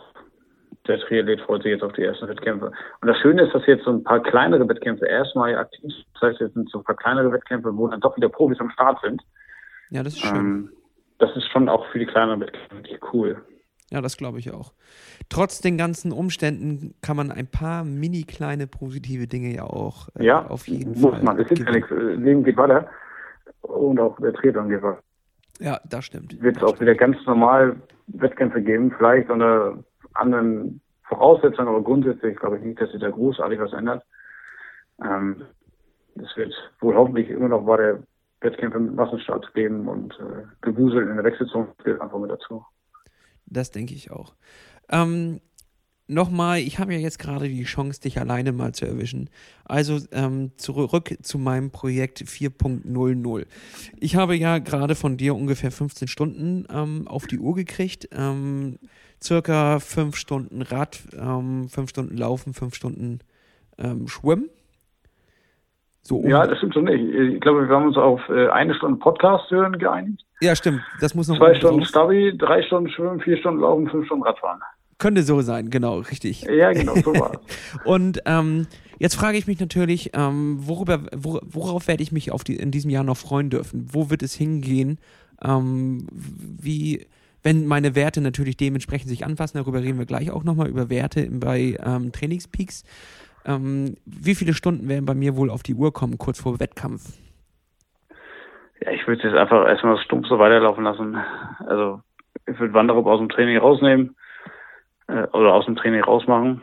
[0.88, 2.72] der Triathlet freut sich jetzt auf die ersten Wettkämpfe.
[3.00, 6.06] Und das Schöne ist, dass jetzt so ein paar kleinere Wettkämpfe erstmal aktiv sind.
[6.14, 8.70] Das heißt, jetzt sind so ein paar kleinere Wettkämpfe, wo dann doch wieder Profis am
[8.70, 9.22] Start sind.
[9.90, 10.36] Ja, das ist schön.
[10.36, 10.70] Ähm,
[11.18, 13.42] das ist schon auch für die kleineren Wettkämpfe cool.
[13.90, 14.72] Ja, das glaube ich auch.
[15.30, 20.26] Trotz den ganzen Umständen kann man ein paar mini kleine positive Dinge ja auch äh,
[20.26, 21.22] ja, auf jeden muss Fall.
[21.22, 21.40] Man.
[21.40, 21.90] Es ist ja nichts.
[21.90, 22.88] Leben geht weiter
[23.62, 25.02] und auch der Triathlon geht weiter.
[25.58, 26.40] Ja, das stimmt.
[26.40, 27.76] Wird es auch wieder ganz normal
[28.08, 29.78] Wettkämpfe geben, vielleicht unter
[30.18, 34.04] anderen Voraussetzungen, aber grundsätzlich glaube ich nicht, dass sich da großartig was ändert.
[35.02, 35.42] Ähm,
[36.16, 38.00] es wird wohl hoffentlich immer noch weiter
[38.40, 42.64] Wettkämpfe mit Massenstart geben und äh, Gewusel in der Wechselzone gehört einfach mit dazu.
[43.46, 44.34] Das denke ich auch.
[44.90, 45.40] Ähm,
[46.10, 49.28] Nochmal, ich habe ja jetzt gerade die Chance, dich alleine mal zu erwischen.
[49.66, 53.46] Also ähm, zurück zu meinem Projekt 4.00.
[54.00, 58.08] Ich habe ja gerade von dir ungefähr 15 Stunden ähm, auf die Uhr gekriegt.
[58.12, 58.78] Ähm,
[59.22, 63.20] circa 5 Stunden Rad, 5 ähm, Stunden Laufen, 5 Stunden
[63.78, 64.48] ähm, Schwimmen.
[66.02, 67.04] So ja, das stimmt schon nicht.
[67.34, 70.24] Ich glaube, wir haben uns auf äh, eine Stunde Podcast hören geeinigt.
[70.40, 70.80] Ja, stimmt.
[71.00, 74.60] Das muss noch Zwei Stunden Stabi, drei Stunden Schwimmen, vier Stunden Laufen, fünf Stunden Radfahren.
[74.98, 76.42] Könnte so sein, genau, richtig.
[76.42, 77.78] Ja, genau, so war es.
[77.84, 78.66] Und ähm,
[78.98, 82.70] jetzt frage ich mich natürlich, ähm, worüber, wor worauf werde ich mich auf die, in
[82.70, 83.88] diesem Jahr noch freuen dürfen?
[83.92, 84.98] Wo wird es hingehen?
[85.44, 87.06] Ähm, wie,
[87.42, 91.28] wenn meine Werte natürlich dementsprechend sich anpassen, darüber reden wir gleich auch nochmal, über Werte
[91.30, 92.84] bei ähm, Trainingspeaks.
[93.44, 97.18] Ähm, wie viele Stunden werden bei mir wohl auf die Uhr kommen, kurz vor Wettkampf?
[98.80, 101.16] Ja, ich würde es jetzt einfach erstmal stumpf so weiterlaufen lassen.
[101.66, 102.00] Also
[102.46, 104.16] ich würde Wanderup aus dem Training rausnehmen
[105.08, 106.62] äh, oder aus dem Training rausmachen.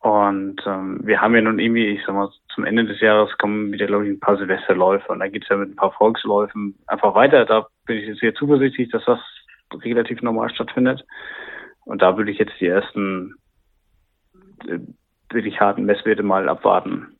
[0.00, 3.72] Und ähm, wir haben ja nun irgendwie, ich sag mal, zum Ende des Jahres kommen
[3.72, 7.14] wieder, glaube ich, ein paar Silvesterläufe und da geht's ja mit ein paar Volksläufen einfach
[7.14, 7.44] weiter.
[7.44, 9.18] Da bin ich jetzt sehr zuversichtlich, dass das
[9.82, 11.04] relativ normal stattfindet.
[11.84, 13.34] Und da würde ich jetzt die ersten
[14.66, 14.78] äh,
[15.30, 17.16] wirklich harten Messwerte mal abwarten.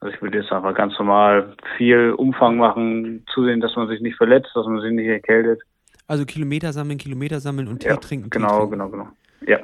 [0.00, 4.16] Also ich würde jetzt einfach ganz normal viel Umfang machen, zusehen, dass man sich nicht
[4.16, 5.62] verletzt, dass man sich nicht erkältet.
[6.06, 8.30] Also Kilometer sammeln, Kilometer sammeln und Tee ja, trinken.
[8.30, 8.70] Genau, Tee trinken.
[8.70, 9.08] genau, genau.
[9.46, 9.58] Ja.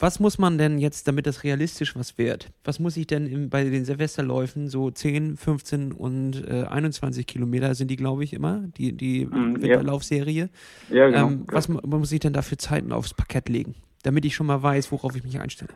[0.00, 2.50] Was muss man denn jetzt, damit das realistisch was wird?
[2.64, 7.74] Was muss ich denn im, bei den Silvesterläufen, so 10, 15 und äh, 21 Kilometer
[7.74, 10.50] sind die, glaube ich, immer, die, die mm, Winterlaufserie.
[10.88, 11.26] Ja, genau.
[11.26, 14.62] Ähm, was muss ich denn da für Zeiten aufs Parkett legen, damit ich schon mal
[14.62, 15.72] weiß, worauf ich mich einstelle?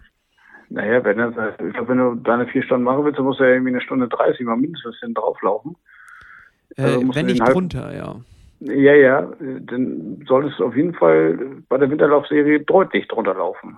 [0.68, 3.50] Naja, wenn, ich glaub, wenn du deine vier Stunden machen willst, dann musst du ja
[3.50, 5.76] irgendwie eine Stunde 30 mal mindestens hin drauflaufen.
[6.76, 8.16] Äh, also wenn nicht drunter, ja.
[8.61, 11.37] Ja, ja, dann solltest du auf jeden Fall
[11.68, 13.76] bei der Winterlaufserie deutlich drunter laufen.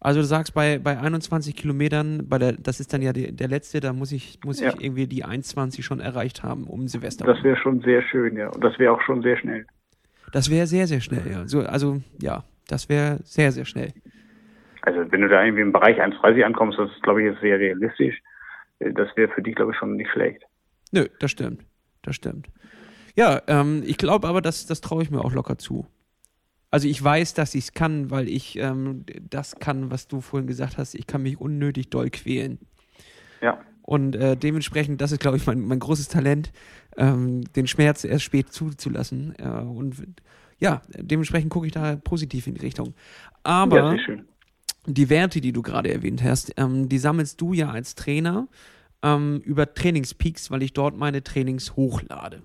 [0.00, 3.48] Also du sagst bei, bei 21 Kilometern, bei der, das ist dann ja die, der
[3.48, 4.70] letzte, da muss ich, muss ja.
[4.70, 7.26] ich irgendwie die 1,20 schon erreicht haben um Silvester.
[7.26, 8.48] Das wäre schon sehr schön, ja.
[8.48, 9.66] Und das wäre auch schon sehr schnell.
[10.32, 11.46] Das wäre sehr, sehr schnell, ja.
[11.46, 13.92] So, also ja, das wäre sehr, sehr schnell.
[14.82, 18.16] Also wenn du da irgendwie im Bereich 1,30 ankommst, das ist, glaube ich, sehr realistisch.
[18.78, 20.42] Das wäre für dich, glaube ich, schon nicht schlecht.
[20.92, 21.62] Nö, das stimmt.
[22.02, 22.48] Das stimmt.
[23.14, 25.86] Ja, ähm, ich glaube aber, das, das traue ich mir auch locker zu.
[26.70, 30.46] Also ich weiß, dass ich es kann, weil ich ähm, das kann, was du vorhin
[30.46, 30.94] gesagt hast.
[30.94, 32.58] Ich kann mich unnötig doll quälen.
[33.40, 33.60] Ja.
[33.82, 36.52] Und äh, dementsprechend, das ist, glaube ich, mein, mein großes Talent,
[36.96, 39.34] ähm, den Schmerz erst spät zuzulassen.
[39.38, 39.96] Äh, und
[40.60, 42.94] ja, dementsprechend gucke ich da positiv in die Richtung.
[43.42, 44.16] Aber ja,
[44.86, 48.46] die Werte, die du gerade erwähnt hast, ähm, die sammelst du ja als Trainer
[49.02, 52.42] ähm, über Trainingspeaks, weil ich dort meine Trainings hochlade.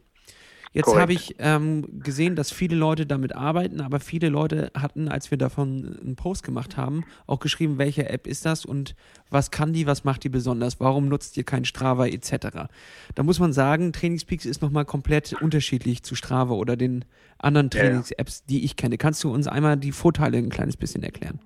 [0.75, 5.31] Jetzt habe ich ähm, gesehen, dass viele Leute damit arbeiten, aber viele Leute hatten, als
[5.31, 8.93] wir davon einen Post gemacht haben, auch geschrieben, welche App ist das und
[9.31, 12.67] was kann die, was macht die besonders, warum nutzt ihr kein Strava etc.
[13.15, 17.05] Da muss man sagen, Trainingspeaks ist nochmal komplett unterschiedlich zu Strava oder den
[17.37, 18.97] anderen Trainings-Apps, die ich kenne.
[18.97, 21.39] Kannst du uns einmal die Vorteile ein kleines bisschen erklären?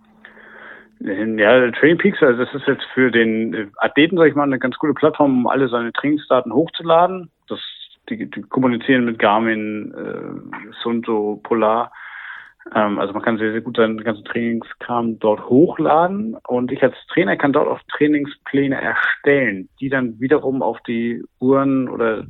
[1.01, 4.75] Ja, Training Peaks, also das ist jetzt für den Athleten, sag ich mal, eine ganz
[4.77, 7.29] gute Plattform, um alle seine Trainingsdaten hochzuladen.
[8.09, 11.91] Die, die kommunizieren mit Garmin, äh, Sunto, Polar.
[12.75, 16.95] Ähm, also man kann sehr, sehr gut seinen ganzen Trainingskram dort hochladen und ich als
[17.11, 22.25] Trainer kann dort auch Trainingspläne erstellen, die dann wiederum auf die Uhren oder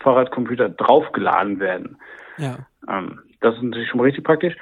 [0.00, 1.96] Fahrradcomputer draufgeladen werden.
[2.38, 2.58] Ja.
[2.88, 4.56] Ähm, das ist natürlich schon mal richtig praktisch.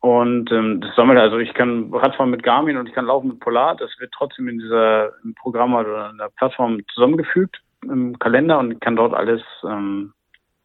[0.00, 3.40] Und ähm, das sammelt also, ich kann Radfahren mit Garmin und ich kann laufen mit
[3.40, 3.76] Polar.
[3.76, 8.80] Das wird trotzdem in dieser im Programm oder in der Plattform zusammengefügt im Kalender und
[8.80, 10.12] kann dort alles ähm,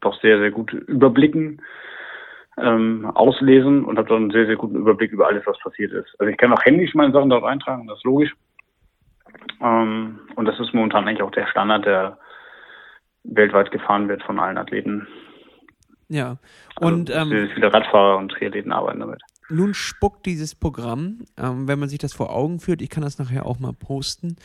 [0.02, 1.62] doch sehr, sehr gut überblicken,
[2.58, 6.16] ähm, auslesen und habe dort einen sehr, sehr guten Überblick über alles, was passiert ist.
[6.20, 8.34] Also ich kann auch händisch meine Sachen dort eintragen, das ist logisch.
[9.62, 12.18] Ähm, und das ist momentan eigentlich auch der Standard, der
[13.24, 15.08] weltweit gefahren wird von allen Athleten.
[16.10, 16.38] Ja,
[16.80, 19.22] und also, ähm, viele Radfahrer und Triathleten arbeiten damit.
[19.50, 23.18] Nun spuckt dieses Programm, ähm, wenn man sich das vor Augen führt, ich kann das
[23.18, 24.36] nachher auch mal posten,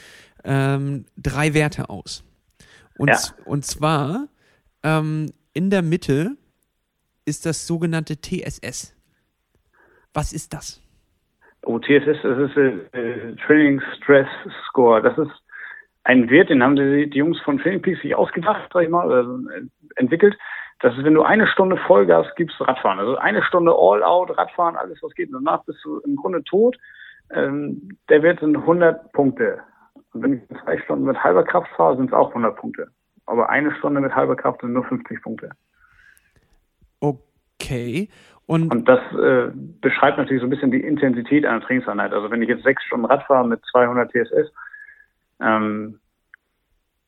[0.44, 2.24] ähm, drei Werte aus.
[2.98, 3.16] Und, ja.
[3.44, 4.28] und zwar
[4.82, 6.36] ähm, in der Mitte
[7.24, 8.94] ist das sogenannte TSS.
[10.12, 10.80] Was ist das?
[11.64, 14.28] Oh, TSS, das ist äh, Training Stress
[14.68, 15.00] Score.
[15.00, 15.30] Das ist
[16.04, 19.10] ein Wert, den haben die, die Jungs von Training Peaks sich ausgedacht, sag ich mal,
[19.10, 19.62] äh,
[19.96, 20.36] entwickelt.
[20.80, 22.98] Das ist, wenn du eine Stunde Vollgas gibst, Radfahren.
[22.98, 25.30] Also eine Stunde All-Out, Radfahren, alles was geht.
[25.32, 26.76] Danach bist du im Grunde tot.
[27.30, 29.60] Ähm, der Wert sind 100 Punkte.
[30.12, 32.88] Und wenn ich zwei Stunden mit halber Kraft fahre, sind es auch 100 Punkte.
[33.26, 35.50] Aber eine Stunde mit halber Kraft sind nur 50 Punkte.
[37.00, 38.08] Okay.
[38.46, 42.12] Und, und das äh, beschreibt natürlich so ein bisschen die Intensität einer Trainingseinheit.
[42.12, 44.52] Also wenn ich jetzt sechs Stunden Rad fahre mit 200 TSS,
[45.40, 46.00] ähm,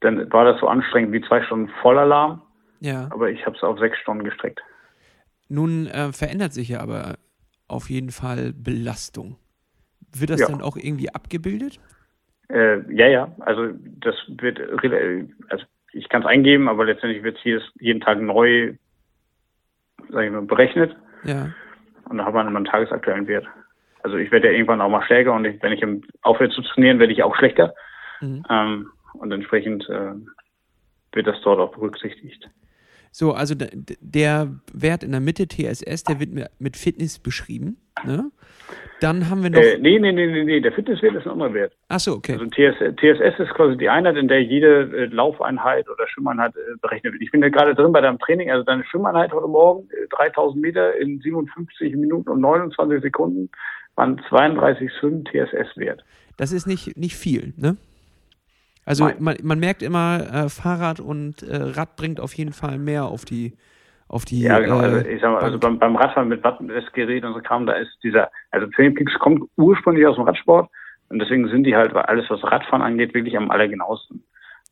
[0.01, 2.43] dann war das so anstrengend wie zwei Stunden Vollalarm.
[2.81, 3.09] Ja.
[3.11, 4.61] Aber ich habe es auf sechs Stunden gestreckt.
[5.49, 7.15] Nun äh, verändert sich ja aber
[7.69, 9.37] auf jeden Fall Belastung.
[10.13, 10.49] Wird das ja.
[10.49, 11.81] dann auch irgendwie abgebildet?
[12.49, 13.69] Äh, ja, ja, also
[14.01, 18.75] das wird, also ich kann es eingeben, aber letztendlich wird es hier jeden Tag neu,
[20.11, 20.97] sage ich mal, berechnet.
[21.25, 21.51] Ja.
[22.09, 23.47] Und da hat man immer einen tagesaktuellen Wert.
[24.03, 25.83] Also ich werde ja irgendwann auch mal stärker und ich, wenn ich
[26.23, 27.75] aufhöre zu trainieren, werde ich auch schlechter.
[28.21, 28.45] Mhm.
[28.51, 30.13] Ähm, und entsprechend äh,
[31.13, 32.51] wird das dort auch berücksichtigt.
[33.17, 37.77] So, also der Wert in der Mitte TSS, der wird mit Fitness beschrieben.
[38.05, 38.33] Ne?
[38.99, 39.61] Dann haben wir noch.
[39.61, 41.73] Äh, nee, nee, nee, nee, nee, der Fitnesswert ist ein anderer Wert.
[41.89, 42.33] Achso, okay.
[42.33, 46.77] Also TS, TSS ist quasi die Einheit, in der jede äh, Laufeinheit oder Schwimmeinheit äh,
[46.83, 47.23] berechnet wird.
[47.23, 50.61] Ich bin ja gerade drin bei deinem Training, also deine Schwimmeinheit heute Morgen, äh, 3000
[50.61, 53.49] Meter in 57 Minuten und 29 Sekunden,
[53.95, 56.05] waren 32,5 TSS-Wert.
[56.37, 57.77] Das ist nicht, nicht viel, ne?
[58.85, 63.05] Also man, man merkt immer, äh, Fahrrad und äh, Rad bringt auf jeden Fall mehr
[63.05, 63.55] auf die
[64.09, 64.43] auf die.
[64.43, 64.79] Ja, genau.
[64.79, 67.91] Also ich sag mal, also beim, beim Radfahren mit Wattmessgerät und so Kram, da ist
[68.03, 70.69] dieser, also Training kommt ursprünglich aus dem Radsport
[71.09, 74.23] und deswegen sind die halt, weil alles, was Radfahren angeht, wirklich am allergenauesten.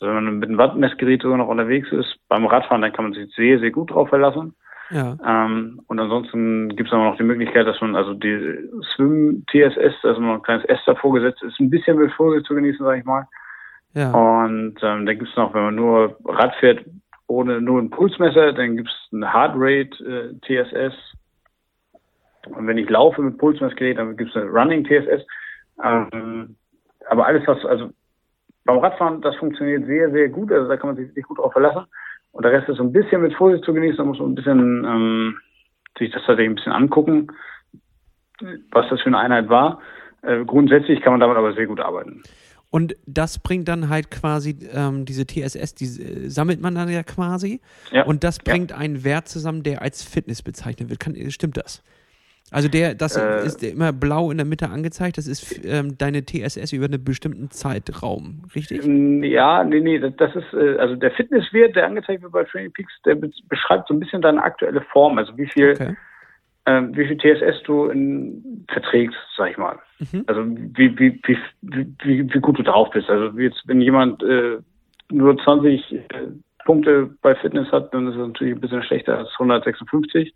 [0.00, 3.14] Also wenn man mit einem Wattmessgerät sogar noch unterwegs ist, beim Radfahren, dann kann man
[3.14, 4.54] sich sehr, sehr gut drauf verlassen.
[4.90, 5.16] Ja.
[5.26, 10.04] Ähm, und ansonsten gibt es aber noch die Möglichkeit, dass man also die Swim TSS,
[10.04, 12.98] also man ein kleines S davor gesetzt ist, ein bisschen mit Vorsicht zu genießen, sage
[12.98, 13.26] ich mal.
[13.94, 14.10] Ja.
[14.10, 16.84] Und ähm, dann gibt es noch, wenn man nur Rad fährt,
[17.26, 20.94] ohne nur ein Pulsmesser, dann gibt es ein Heartrate äh, TSS.
[22.46, 25.26] Und wenn ich laufe mit Pulsmessgerät, dann gibt es eine Running TSS.
[25.82, 26.56] Ähm,
[27.08, 27.90] aber alles, was, also
[28.64, 30.50] beim Radfahren, das funktioniert sehr, sehr gut.
[30.52, 31.86] Also da kann man sich, sich gut drauf verlassen.
[32.32, 33.98] Und der Rest ist so ein bisschen mit Vorsicht zu genießen.
[33.98, 35.38] Da muss man ein bisschen ähm,
[35.98, 37.28] sich das tatsächlich ein bisschen angucken,
[38.70, 39.80] was das für eine Einheit war.
[40.22, 42.22] Äh, grundsätzlich kann man damit aber sehr gut arbeiten.
[42.72, 47.02] Und das bringt dann halt quasi ähm, diese TSS, die äh, sammelt man dann ja
[47.02, 47.60] quasi.
[47.90, 48.04] Ja.
[48.04, 48.78] Und das bringt ja.
[48.78, 50.98] einen Wert zusammen, der als Fitness bezeichnet wird.
[50.98, 51.84] Kann, stimmt das?
[52.50, 55.18] Also der, das äh, ist immer blau in der Mitte angezeigt.
[55.18, 58.86] Das ist ähm, deine TSS über einen bestimmten Zeitraum, richtig?
[58.86, 62.72] Mm, ja, nee, nee, das ist äh, also der Fitnesswert, der angezeigt wird bei Training
[62.72, 63.16] Peaks, der
[63.50, 65.94] beschreibt so ein bisschen deine aktuelle Form, also wie viel okay
[66.66, 69.78] ähm, wie viel TSS du in, verträgst, sag ich mal.
[69.98, 70.24] Mhm.
[70.26, 71.38] Also wie, wie, wie,
[72.02, 73.10] wie, wie gut du drauf bist.
[73.10, 74.58] Also jetzt, wenn jemand äh,
[75.10, 76.02] nur 20 äh,
[76.64, 80.34] Punkte bei Fitness hat, dann ist es natürlich ein bisschen schlechter als 156.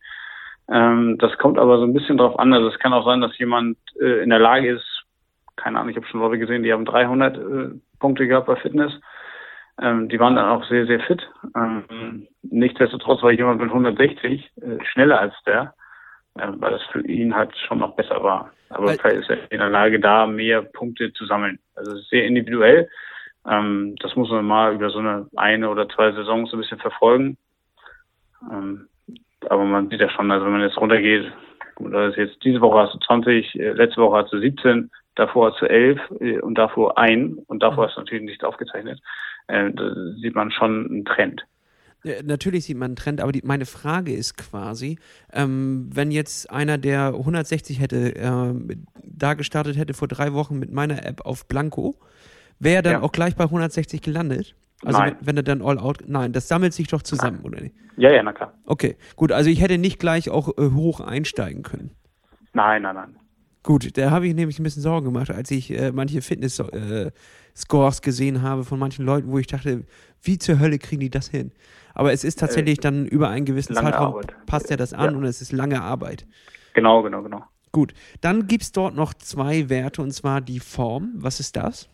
[0.68, 2.52] Ähm, das kommt aber so ein bisschen drauf an.
[2.52, 5.04] Also es kann auch sein, dass jemand äh, in der Lage ist,
[5.54, 7.40] keine Ahnung, ich habe schon Leute gesehen, die haben 300 äh,
[8.00, 8.92] Punkte gehabt bei Fitness.
[9.80, 11.22] Ähm, die waren dann auch sehr, sehr fit.
[11.54, 15.74] Ähm, nichtsdestotrotz war jemand mit 160 äh, schneller als der
[16.38, 18.52] weil das für ihn halt schon noch besser war.
[18.70, 21.58] Aber weil, vielleicht ist er in der Lage, da mehr Punkte zu sammeln.
[21.74, 22.88] Also es ist sehr individuell.
[23.48, 26.78] Ähm, das muss man mal über so eine eine oder zwei Saisons so ein bisschen
[26.78, 27.36] verfolgen.
[28.50, 28.88] Ähm,
[29.48, 31.30] aber man sieht ja schon, also wenn man jetzt runtergeht,
[31.78, 35.52] oder ist jetzt diese Woche hast du 20, äh, letzte Woche hast du 17, davor
[35.52, 37.88] hast du 11 äh, und davor ein und davor mhm.
[37.88, 39.00] hast du natürlich nicht aufgezeichnet.
[39.48, 41.44] Äh, da sieht man schon einen Trend.
[42.24, 44.98] Natürlich sieht man einen Trend, aber die, meine Frage ist quasi,
[45.32, 48.54] ähm, wenn jetzt einer, der 160 hätte, äh,
[49.02, 51.96] da gestartet hätte vor drei Wochen mit meiner App auf Blanco,
[52.60, 53.02] wäre er dann ja.
[53.02, 54.54] auch gleich bei 160 gelandet?
[54.84, 55.16] Also nein.
[55.20, 57.46] Wenn, wenn er dann all out, nein, das sammelt sich doch zusammen, nein.
[57.46, 57.74] oder nicht?
[57.96, 58.52] Ja, ja, na klar.
[58.66, 61.90] Okay, gut, also ich hätte nicht gleich auch äh, hoch einsteigen können.
[62.52, 63.16] Nein, nein, nein.
[63.62, 67.10] Gut, da habe ich nämlich ein bisschen Sorgen gemacht, als ich äh, manche Fitness-Scores äh,
[68.02, 69.84] gesehen habe von manchen Leuten, wo ich dachte,
[70.22, 71.52] wie zur Hölle kriegen die das hin?
[71.94, 74.34] Aber es ist tatsächlich äh, dann über einen gewissen Zeitraum, Arbeit.
[74.46, 75.16] passt er das an ja.
[75.16, 76.26] und es ist lange Arbeit.
[76.74, 77.42] Genau, genau, genau.
[77.72, 81.12] Gut, dann gibt es dort noch zwei Werte und zwar die Form.
[81.16, 81.88] Was ist das?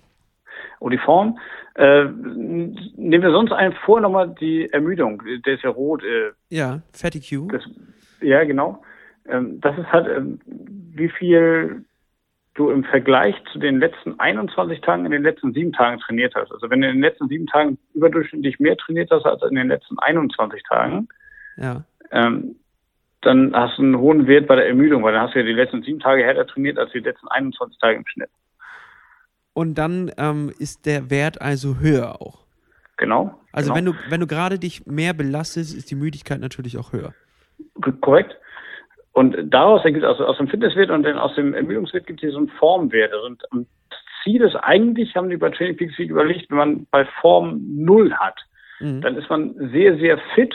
[0.80, 1.38] Oh, die Form.
[1.74, 5.22] Äh, nehmen wir sonst einen vor, nochmal die Ermüdung.
[5.46, 6.02] Der ist ja rot.
[6.02, 7.48] Äh, ja, Fatigue.
[7.48, 7.62] Das,
[8.20, 8.82] ja, genau.
[9.26, 11.84] Ähm, das ist halt, ähm, wie viel
[12.54, 16.52] du im Vergleich zu den letzten 21 Tagen in den letzten sieben Tagen trainiert hast.
[16.52, 19.68] Also wenn du in den letzten sieben Tagen überdurchschnittlich mehr trainiert hast als in den
[19.68, 21.08] letzten 21 Tagen,
[21.56, 21.84] ja.
[22.10, 22.56] ähm,
[23.22, 25.52] dann hast du einen hohen Wert bei der Ermüdung, weil dann hast du ja die
[25.52, 28.30] letzten sieben Tage härter trainiert als die letzten 21 Tage im Schnitt.
[29.54, 32.42] Und dann ähm, ist der Wert also höher auch.
[32.96, 33.38] Genau.
[33.52, 33.76] Also genau.
[33.76, 37.14] wenn du wenn du gerade dich mehr belastest, ist die Müdigkeit natürlich auch höher.
[38.00, 38.36] Korrekt.
[39.12, 42.32] Und daraus ergibt also aus dem Fitnesswert und dann aus dem Ermüdungswert gibt es hier
[42.32, 43.12] so einen Formwert.
[43.12, 47.04] Also und das Ziel ist eigentlich, haben die bei Training Peaks überlegt, wenn man bei
[47.20, 48.40] Form null hat,
[48.80, 49.02] mhm.
[49.02, 50.54] dann ist man sehr, sehr fit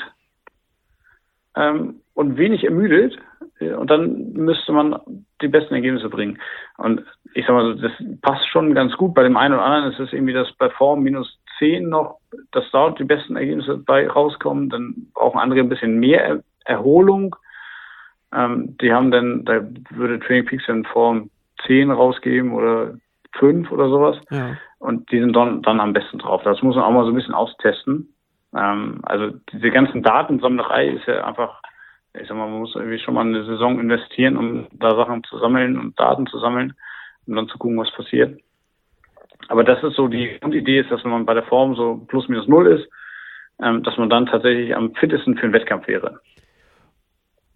[1.56, 3.18] ähm, und wenig ermüdet.
[3.60, 5.00] Und dann müsste man
[5.42, 6.40] die besten Ergebnisse bringen.
[6.78, 7.92] Und ich sag mal so, das
[8.22, 9.16] passt schon ganz gut.
[9.16, 12.20] Bei dem einen oder anderen ist es irgendwie, dass bei Form minus 10 noch,
[12.52, 14.70] dass dort die besten Ergebnisse bei rauskommen.
[14.70, 17.36] Dann brauchen andere ein bisschen mehr Erholung
[18.34, 19.62] ähm, die haben dann, da
[19.92, 21.30] würde Training Peaks dann Form
[21.66, 22.96] 10 rausgeben oder
[23.38, 24.18] 5 oder sowas.
[24.30, 24.58] Ja.
[24.80, 26.42] Und die sind dann, dann am besten drauf.
[26.44, 28.14] Das muss man auch mal so ein bisschen austesten.
[28.56, 31.62] Ähm, also diese ganzen Datensammlerei ist ja einfach,
[32.14, 35.38] ich sag mal, man muss irgendwie schon mal eine Saison investieren, um da Sachen zu
[35.40, 36.74] sammeln und Daten zu sammeln
[37.26, 38.40] und dann zu gucken, was passiert.
[39.50, 42.28] Aber das ist so die Grundidee ist, dass wenn man bei der Form so plus
[42.28, 42.90] minus null ist,
[43.62, 46.20] ähm, dass man dann tatsächlich am fittesten für den Wettkampf wäre.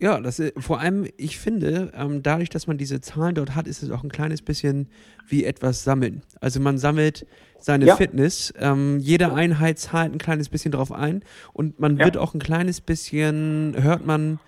[0.01, 3.67] Ja, das ist, vor allem, ich finde, ähm, dadurch, dass man diese Zahlen dort hat,
[3.67, 4.89] ist es auch ein kleines bisschen
[5.27, 6.23] wie etwas sammeln.
[6.39, 7.27] Also man sammelt
[7.59, 7.95] seine ja.
[7.95, 12.05] Fitness, ähm, jede Einheit zahlt ein kleines bisschen drauf ein und man ja.
[12.05, 14.39] wird auch ein kleines bisschen, hört man,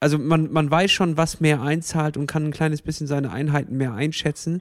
[0.00, 3.78] also man, man weiß schon, was mehr einzahlt und kann ein kleines bisschen seine Einheiten
[3.78, 4.60] mehr einschätzen.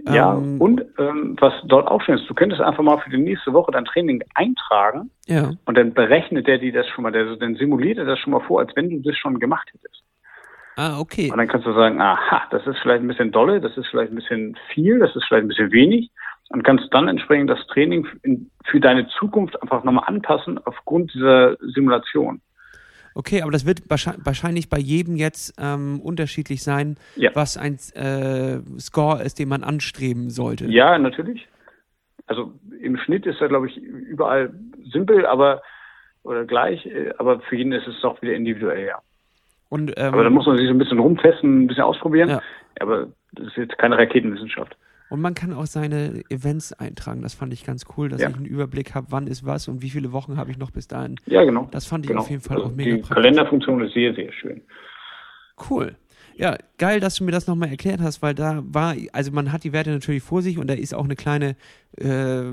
[0.00, 3.18] Ja, ähm, und ähm, was dort auch schön ist, du könntest einfach mal für die
[3.18, 5.52] nächste Woche dein Training eintragen ja.
[5.64, 8.40] und dann berechnet der dir das schon mal, der, dann simuliert er das schon mal
[8.40, 10.02] vor, als wenn du das schon gemacht hättest.
[10.76, 11.30] Ah, okay.
[11.30, 14.12] Und dann kannst du sagen, aha, das ist vielleicht ein bisschen dolle, das ist vielleicht
[14.12, 16.10] ein bisschen viel, das ist vielleicht ein bisschen wenig
[16.48, 18.06] und kannst dann entsprechend das Training
[18.64, 22.40] für deine Zukunft einfach nochmal anpassen aufgrund dieser Simulation.
[23.14, 27.30] Okay, aber das wird wahrscheinlich bei jedem jetzt ähm, unterschiedlich sein, ja.
[27.34, 30.66] was ein äh, Score ist, den man anstreben sollte.
[30.66, 31.46] Ja, natürlich.
[32.26, 34.52] Also im Schnitt ist er, glaube ich, überall
[34.90, 35.62] simpel, aber
[36.22, 38.98] oder gleich, äh, aber für jeden ist es doch wieder individuell, ja.
[39.68, 42.28] Und, ähm, aber da muss man sich so ein bisschen rumtesten, ein bisschen ausprobieren.
[42.28, 42.42] Ja.
[42.80, 44.76] Aber das ist jetzt keine Raketenwissenschaft.
[45.12, 47.20] Und man kann auch seine Events eintragen.
[47.20, 48.30] Das fand ich ganz cool, dass ja.
[48.30, 50.88] ich einen Überblick habe, wann ist was und wie viele Wochen habe ich noch bis
[50.88, 51.16] dahin.
[51.26, 51.68] Ja, genau.
[51.70, 52.22] Das fand ich genau.
[52.22, 53.16] auf jeden Fall also auch mega die praktisch.
[53.16, 54.62] Kalenderfunktion ist sehr, sehr schön.
[55.68, 55.96] Cool.
[56.34, 59.64] Ja, geil, dass du mir das nochmal erklärt hast, weil da war, also man hat
[59.64, 61.56] die Werte natürlich vor sich und da ist auch eine kleine
[61.98, 62.44] äh,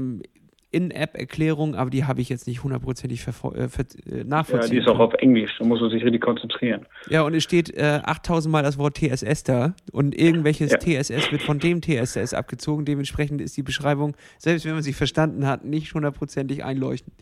[0.72, 4.62] in-App-Erklärung, aber die habe ich jetzt nicht hundertprozentig äh, äh, nachvollziehen.
[4.62, 6.86] Ja, die ist auch auf Englisch, da muss man sich richtig konzentrieren.
[7.10, 10.78] Ja, und es steht äh, 8000 Mal das Wort TSS da und irgendwelches ja.
[10.78, 12.86] TSS wird von dem TSS abgezogen.
[12.86, 17.16] Dementsprechend ist die Beschreibung, selbst wenn man sie verstanden hat, nicht hundertprozentig einleuchtend.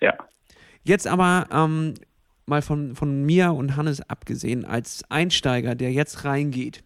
[0.00, 0.14] Ja.
[0.84, 1.94] Jetzt aber ähm,
[2.46, 6.82] mal von, von mir und Hannes abgesehen, als Einsteiger, der jetzt reingeht,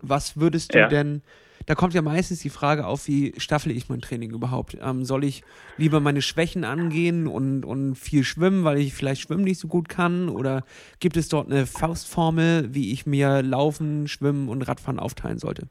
[0.00, 0.88] was würdest du ja.
[0.88, 1.22] denn
[1.66, 4.76] da kommt ja meistens die Frage auf, wie staffel ich mein Training überhaupt?
[4.82, 5.42] Ähm, soll ich
[5.76, 9.88] lieber meine Schwächen angehen und, und viel schwimmen, weil ich vielleicht schwimmen nicht so gut
[9.88, 10.28] kann?
[10.28, 10.64] Oder
[11.00, 15.68] gibt es dort eine Faustformel, wie ich mir Laufen, Schwimmen und Radfahren aufteilen sollte?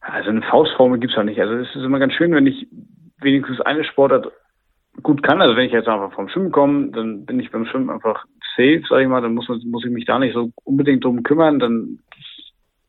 [0.00, 1.40] Also eine Faustformel gibt es ja nicht.
[1.40, 2.68] Also es ist immer ganz schön, wenn ich
[3.20, 4.30] wenigstens eine Sportart
[5.02, 5.40] gut kann.
[5.40, 8.24] Also wenn ich jetzt einfach vom Schwimmen komme, dann bin ich beim Schwimmen einfach
[8.56, 9.20] safe, sage ich mal.
[9.20, 11.58] Dann muss, muss ich mich da nicht so unbedingt drum kümmern.
[11.58, 11.98] Dann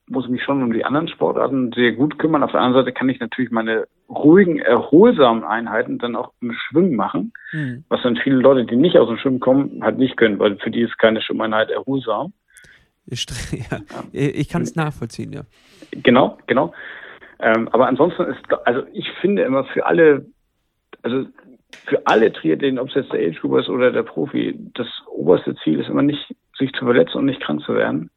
[0.10, 2.44] muss ich mich schon um die anderen Sportarten sehr gut kümmern.
[2.44, 6.96] Auf der anderen Seite kann ich natürlich meine ruhigen, erholsamen Einheiten dann auch im Schwimmen
[6.96, 7.84] machen, mhm.
[7.90, 10.72] was dann viele Leute, die nicht aus dem Schwimmen kommen, halt nicht können, weil für
[10.72, 12.34] die ist keine Schwimmeinheit erholsam.
[13.06, 13.26] Ich,
[13.72, 13.80] ja,
[14.12, 15.42] ich kann es nachvollziehen, ja.
[15.92, 16.74] Genau, genau.
[17.40, 20.26] Ähm, aber ansonsten ist, also ich finde immer für alle,
[21.04, 21.26] also
[21.86, 25.56] für alle Triathleten, ob es jetzt der Age Group ist oder der Profi, das oberste
[25.64, 28.10] Ziel ist immer nicht, sich zu verletzen und nicht krank zu werden.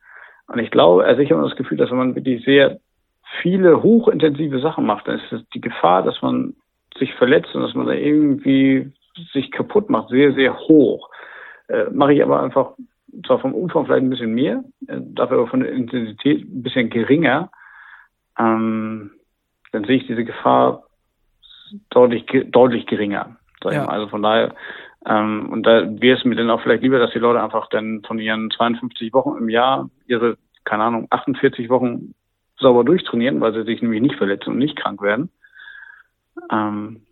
[0.51, 2.81] Und ich glaube, also ich habe das Gefühl, dass wenn man wirklich sehr
[3.41, 6.55] viele hochintensive Sachen macht, dann ist die Gefahr, dass man
[6.99, 8.93] sich verletzt und dass man da irgendwie
[9.33, 11.09] sich kaputt macht, sehr, sehr hoch.
[11.69, 12.73] Äh, mache ich aber einfach
[13.27, 16.91] zwar vom Umfang vielleicht ein bisschen mehr, äh, dafür aber von der Intensität ein bisschen
[16.91, 17.51] geringer,
[18.37, 19.13] ähm,
[19.71, 20.83] dann sehe ich diese Gefahr
[21.91, 23.37] deutlich, deutlich geringer.
[23.65, 23.87] Ja.
[23.87, 24.55] Also von daher,
[25.07, 28.03] ähm, und da wäre es mir dann auch vielleicht lieber, dass die Leute einfach dann
[28.07, 32.15] von ihren 52 Wochen im Jahr ihre, keine Ahnung, 48 Wochen
[32.59, 35.31] sauber durchtrainieren, weil sie sich nämlich nicht verletzen und nicht krank werden.
[36.53, 37.03] Ähm,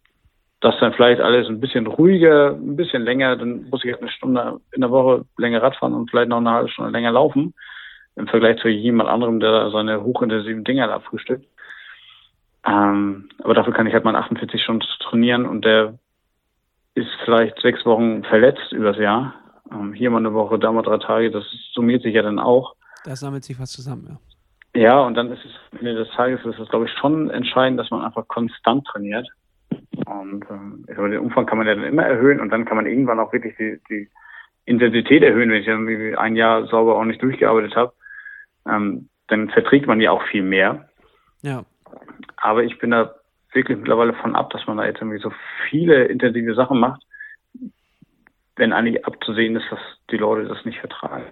[0.60, 4.10] das dann vielleicht alles ein bisschen ruhiger, ein bisschen länger, dann muss ich halt eine
[4.10, 7.54] Stunde in der Woche länger Radfahren und vielleicht noch eine halbe Stunde länger laufen,
[8.16, 11.46] im Vergleich zu jemand anderem, der seine hochintensiven Dinger da frühstückt.
[12.66, 15.94] Ähm, aber dafür kann ich halt mal 48 Stunden trainieren und der
[16.98, 19.34] ist vielleicht sechs Wochen verletzt übers Jahr.
[19.72, 22.74] Ähm, hier mal eine Woche, da mal drei Tage, das summiert sich ja dann auch.
[23.04, 24.18] Da sammelt sich was zusammen, ja.
[24.74, 27.80] Ja, und dann ist es am Ende des Tages ist es, glaube ich, schon entscheidend,
[27.80, 29.26] dass man einfach konstant trainiert.
[30.06, 33.18] Und ähm, den Umfang kann man ja dann immer erhöhen und dann kann man irgendwann
[33.18, 34.08] auch wirklich die, die
[34.66, 37.92] Intensität erhöhen, wenn ich dann ein Jahr sauber auch nicht durchgearbeitet habe.
[38.68, 40.88] Ähm, dann verträgt man ja auch viel mehr.
[41.42, 41.64] Ja.
[42.36, 43.14] Aber ich bin da
[43.58, 45.32] wirklich mittlerweile von ab, dass man da jetzt irgendwie so
[45.68, 47.02] viele intensive Sachen macht,
[48.56, 49.80] wenn eigentlich abzusehen ist, dass
[50.10, 51.26] die Leute das nicht vertragen.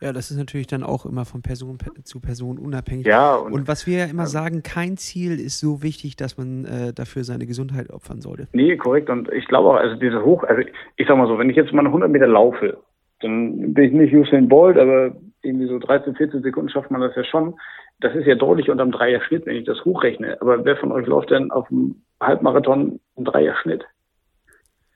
[0.00, 3.06] Ja, das ist natürlich dann auch immer von Person zu Person unabhängig.
[3.06, 6.66] Ja, und, und was wir ja immer sagen, kein Ziel ist so wichtig, dass man
[6.66, 8.46] äh, dafür seine Gesundheit opfern sollte.
[8.52, 9.08] Nee, korrekt.
[9.08, 10.62] Und ich glaube auch, also diese Hoch, also
[10.96, 12.78] ich sag mal so, wenn ich jetzt mal 100 Meter laufe,
[13.20, 17.14] dann bin ich nicht Usain Bolt, aber irgendwie so 13, 14 Sekunden schafft man das
[17.16, 17.54] ja schon.
[18.00, 20.40] Das ist ja deutlich unterm Dreier-Schnitt, wenn ich das hochrechne.
[20.40, 23.84] Aber wer von euch läuft denn auf dem Halbmarathon einen Dreier-Schnitt?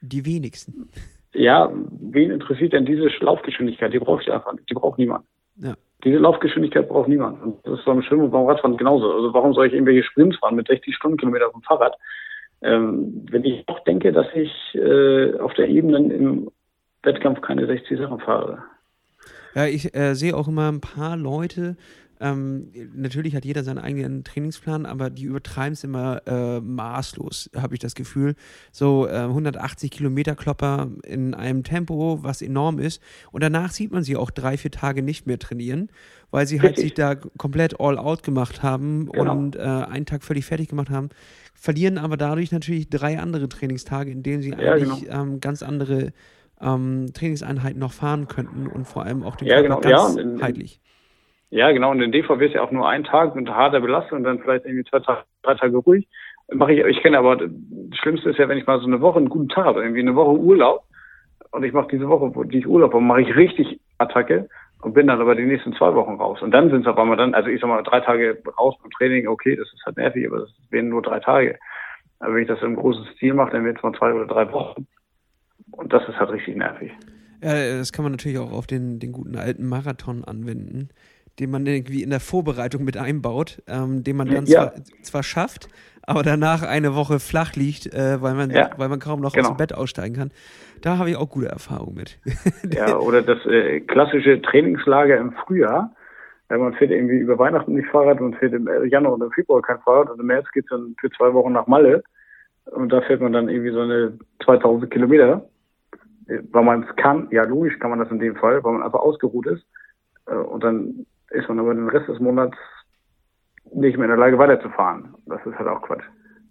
[0.01, 0.89] Die wenigsten.
[1.33, 3.93] Ja, wen interessiert denn diese Laufgeschwindigkeit?
[3.93, 4.69] Die brauche ich einfach nicht.
[4.69, 5.25] Die braucht niemand.
[5.57, 5.75] Ja.
[6.03, 7.41] Diese Laufgeschwindigkeit braucht niemand.
[7.41, 9.11] Und das ist beim Schwimmen und beim Radfahren genauso.
[9.11, 11.95] Also warum soll ich irgendwelche Sprints fahren mit 60 Stundenkilometer auf dem Fahrrad,
[12.63, 16.51] Ähm, wenn ich auch denke, dass ich äh, auf der Ebene im
[17.03, 18.63] Wettkampf keine 60 Sachen fahre.
[19.55, 21.75] Ja, ich äh, sehe auch immer ein paar Leute,
[22.21, 27.73] ähm, natürlich hat jeder seinen eigenen Trainingsplan, aber die übertreiben es immer äh, maßlos, habe
[27.73, 28.35] ich das Gefühl.
[28.71, 33.01] So äh, 180 Kilometer Klopper in einem Tempo, was enorm ist.
[33.31, 35.89] Und danach sieht man sie auch drei, vier Tage nicht mehr trainieren,
[36.29, 39.31] weil sie halt sich da komplett all out gemacht haben genau.
[39.31, 41.09] und äh, einen Tag völlig fertig gemacht haben.
[41.55, 45.23] Verlieren aber dadurch natürlich drei andere Trainingstage, in denen sie ja, eigentlich genau.
[45.23, 46.13] ähm, ganz andere
[46.61, 50.13] ähm, Trainingseinheiten noch fahren könnten und vor allem auch den ja, Körper genau.
[50.13, 50.79] ganz ja, heitlich.
[51.49, 51.91] Ja, genau.
[51.91, 54.65] Und in DVW ist ja auch nur ein Tag mit harter Belastung und dann vielleicht
[54.65, 56.07] irgendwie zwei Tage, drei Tage ruhig.
[56.53, 57.49] Mache ich, ich kenne aber, das
[57.99, 60.15] Schlimmste ist ja, wenn ich mal so eine Woche einen guten Tag habe, irgendwie eine
[60.15, 60.83] Woche Urlaub
[61.51, 64.47] und ich mache diese Woche, die ich Urlaub habe, mache ich richtig Attacke
[64.81, 66.41] und bin dann aber die nächsten zwei Wochen raus.
[66.41, 68.91] Und dann sind es auf einmal dann, also ich sag mal, drei Tage raus beim
[68.91, 71.59] Training, okay, das ist halt nervig, aber das wären nur drei Tage.
[72.19, 74.51] Aber wenn ich das im großen Stil mache, dann wird es mal zwei oder drei
[74.51, 74.87] Wochen.
[75.81, 76.91] Und das ist halt richtig nervig.
[77.43, 80.89] Ja, das kann man natürlich auch auf den, den guten alten Marathon anwenden
[81.39, 84.71] den man irgendwie in der Vorbereitung mit einbaut, ähm, den man dann ja.
[84.71, 85.69] zwar, zwar, schafft,
[86.03, 88.69] aber danach eine Woche flach liegt, äh, weil, man, ja.
[88.77, 89.49] weil man kaum noch genau.
[89.49, 90.31] aus dem Bett aussteigen kann.
[90.81, 92.19] Da habe ich auch gute Erfahrungen mit.
[92.73, 95.93] ja, oder das äh, klassische Trainingslager im Frühjahr.
[96.49, 99.79] Ja, man fährt irgendwie über Weihnachten nicht Fahrrad, man fährt im Januar oder Februar kein
[99.79, 102.03] Fahrrad und im März geht es dann für zwei Wochen nach Malle.
[102.65, 105.50] Und da fährt man dann irgendwie so eine 2000 Kilometer, äh,
[106.27, 107.27] weil man es kann.
[107.31, 109.65] Ja, logisch kann man das in dem Fall, weil man einfach ausgeruht ist.
[110.27, 112.57] Äh, und dann ist man aber den Rest des Monats
[113.73, 115.15] nicht mehr in der Lage weiterzufahren.
[115.25, 116.03] Das ist halt auch Quatsch.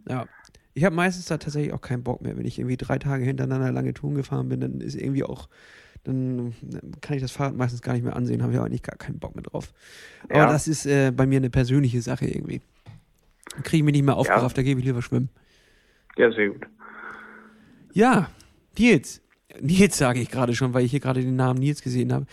[0.09, 0.25] Ja.
[0.73, 2.37] Ich habe meistens da tatsächlich auch keinen Bock mehr.
[2.37, 5.49] Wenn ich irgendwie drei Tage hintereinander lange Touren gefahren bin, dann ist irgendwie auch,
[6.05, 6.55] dann
[7.01, 9.19] kann ich das Fahrrad meistens gar nicht mehr ansehen, habe ich auch eigentlich gar keinen
[9.19, 9.73] Bock mehr drauf.
[10.25, 10.47] Aber ja.
[10.47, 12.63] das ist äh, bei mir eine persönliche Sache irgendwie.
[13.65, 14.63] Kriege ich mich nicht mehr aufgerafft, ja.
[14.63, 15.29] da gebe ich lieber schwimmen.
[16.17, 16.67] Ja, sehr gut.
[17.93, 18.29] Ja,
[18.79, 19.21] Nils.
[19.61, 22.27] Nils sage ich gerade schon, weil ich hier gerade den Namen Nils gesehen habe.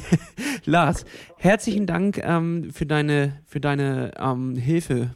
[0.64, 1.04] Lars,
[1.36, 5.14] herzlichen Dank ähm, für deine, für deine ähm, Hilfe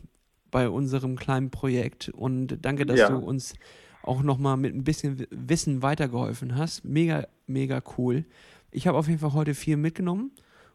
[0.51, 3.09] bei unserem kleinen Projekt und danke, dass ja.
[3.11, 3.55] du uns
[4.03, 6.85] auch nochmal mit ein bisschen Wissen weitergeholfen hast.
[6.85, 8.25] Mega, mega cool.
[8.71, 10.31] Ich habe auf jeden Fall heute viel mitgenommen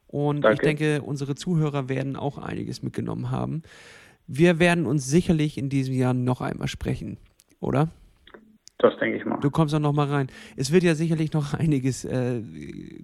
[0.08, 0.56] und danke.
[0.56, 3.64] ich denke, unsere Zuhörer werden auch einiges mitgenommen haben.
[4.28, 7.18] Wir werden uns sicherlich in diesem Jahr noch einmal sprechen,
[7.60, 7.90] oder?
[8.82, 9.38] Das denke ich mal.
[9.42, 10.28] Du kommst auch noch mal rein.
[10.56, 12.42] Es wird ja sicherlich noch einiges äh,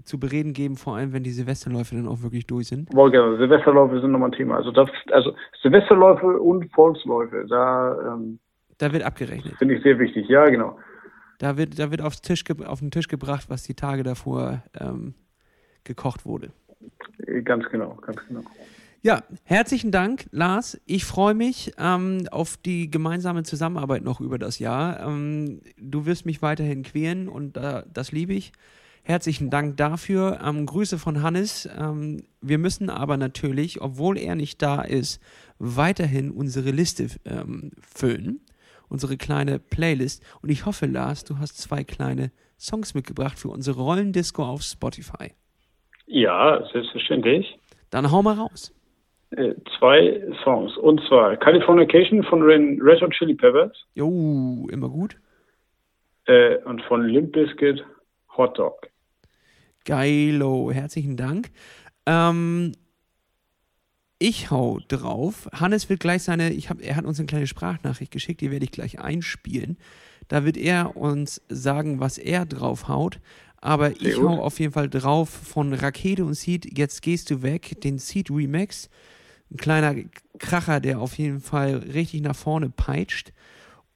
[0.06, 2.90] zu bereden geben, vor allem wenn die Silvesterläufe dann auch wirklich durch sind.
[2.90, 3.36] Boah, genau.
[3.36, 4.56] Silvesterläufe sind nochmal ein Thema.
[4.56, 8.40] Also, das, also Silvesterläufe und Volksläufe, da, ähm,
[8.78, 9.56] da wird abgerechnet.
[9.58, 10.80] Finde ich sehr wichtig, ja, genau.
[11.40, 15.14] Da wird, da wird aufs Tisch auf den Tisch gebracht, was die Tage davor ähm,
[15.84, 16.52] gekocht wurde.
[17.44, 18.42] Ganz genau, ganz genau.
[19.06, 20.82] Ja, herzlichen Dank, Lars.
[20.88, 25.00] Ich freue mich ähm, auf die gemeinsame Zusammenarbeit noch über das Jahr.
[25.00, 28.52] Ähm, du wirst mich weiterhin quälen und äh, das liebe ich.
[29.04, 30.40] Herzlichen Dank dafür.
[30.44, 31.70] Ähm, Grüße von Hannes.
[31.78, 35.22] Ähm, wir müssen aber natürlich, obwohl er nicht da ist,
[35.60, 38.42] weiterhin unsere Liste ähm, füllen.
[38.90, 40.24] Unsere kleine Playlist.
[40.42, 45.34] Und ich hoffe, Lars, du hast zwei kleine Songs mitgebracht für unsere Rollendisco auf Spotify.
[46.08, 47.60] Ja, selbstverständlich.
[47.92, 48.74] Dann hau mal raus.
[49.32, 50.78] Äh, zwei Songs.
[50.78, 53.86] Und zwar Californication von Red Hot Chili Peppers.
[53.94, 55.18] Jo, immer gut.
[56.26, 57.84] Äh, und von Limp Bizkit
[58.38, 58.88] Hot Dog.
[59.86, 61.50] Geilo, herzlichen Dank.
[62.06, 62.74] Ähm,
[64.18, 65.48] ich hau drauf.
[65.54, 68.66] Hannes wird gleich seine, ich hab, er hat uns eine kleine Sprachnachricht geschickt, die werde
[68.66, 69.78] ich gleich einspielen.
[70.28, 73.20] Da wird er uns sagen, was er drauf haut.
[73.62, 74.30] Aber Sehr ich gut.
[74.30, 78.32] hau auf jeden Fall drauf von Rakete und Seed, jetzt gehst du weg, den Seed
[78.32, 78.90] Remix
[79.52, 79.96] ein kleiner
[80.40, 83.32] Kracher, der auf jeden Fall richtig nach vorne peitscht.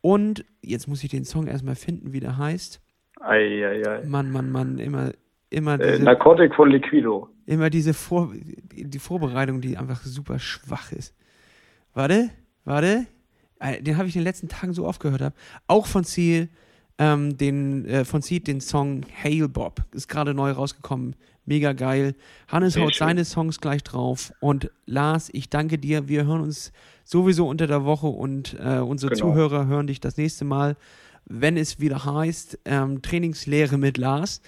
[0.01, 2.81] Und jetzt muss ich den Song erstmal finden, wie der heißt.
[3.19, 4.05] Eieiei.
[4.05, 5.11] Mann, Mann, Mann, immer,
[5.49, 6.01] immer äh, diese.
[6.01, 7.29] Äh, Narkotik von Liquido.
[7.45, 8.31] Immer diese Vor
[8.73, 11.13] die Vorbereitung, die einfach super schwach ist.
[11.93, 12.29] Warte,
[12.63, 13.07] warte.
[13.59, 15.21] Äh, den habe ich in den letzten Tagen so oft gehört.
[15.21, 15.33] Hab.
[15.67, 16.47] Auch von Ziel,
[16.97, 19.83] ähm, den, äh, von Seed den Song Hail Bob.
[19.91, 21.15] Ist gerade neu rausgekommen
[21.49, 22.15] mega geil.
[22.47, 23.07] Hannes Sehr haut schön.
[23.07, 24.31] seine Songs gleich drauf.
[24.39, 26.07] Und Lars, ich danke dir.
[26.07, 26.71] Wir hören uns
[27.03, 29.31] sowieso unter der Woche und äh, unsere genau.
[29.31, 30.77] Zuhörer hören dich das nächste Mal,
[31.25, 34.41] wenn es wieder heißt ähm, Trainingslehre mit Lars.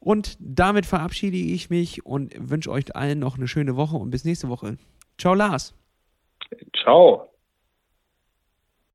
[0.00, 4.26] Und damit verabschiede ich mich und wünsche euch allen noch eine schöne Woche und bis
[4.26, 4.76] nächste Woche.
[5.16, 5.72] Ciao, Lars.
[6.82, 7.33] Ciao.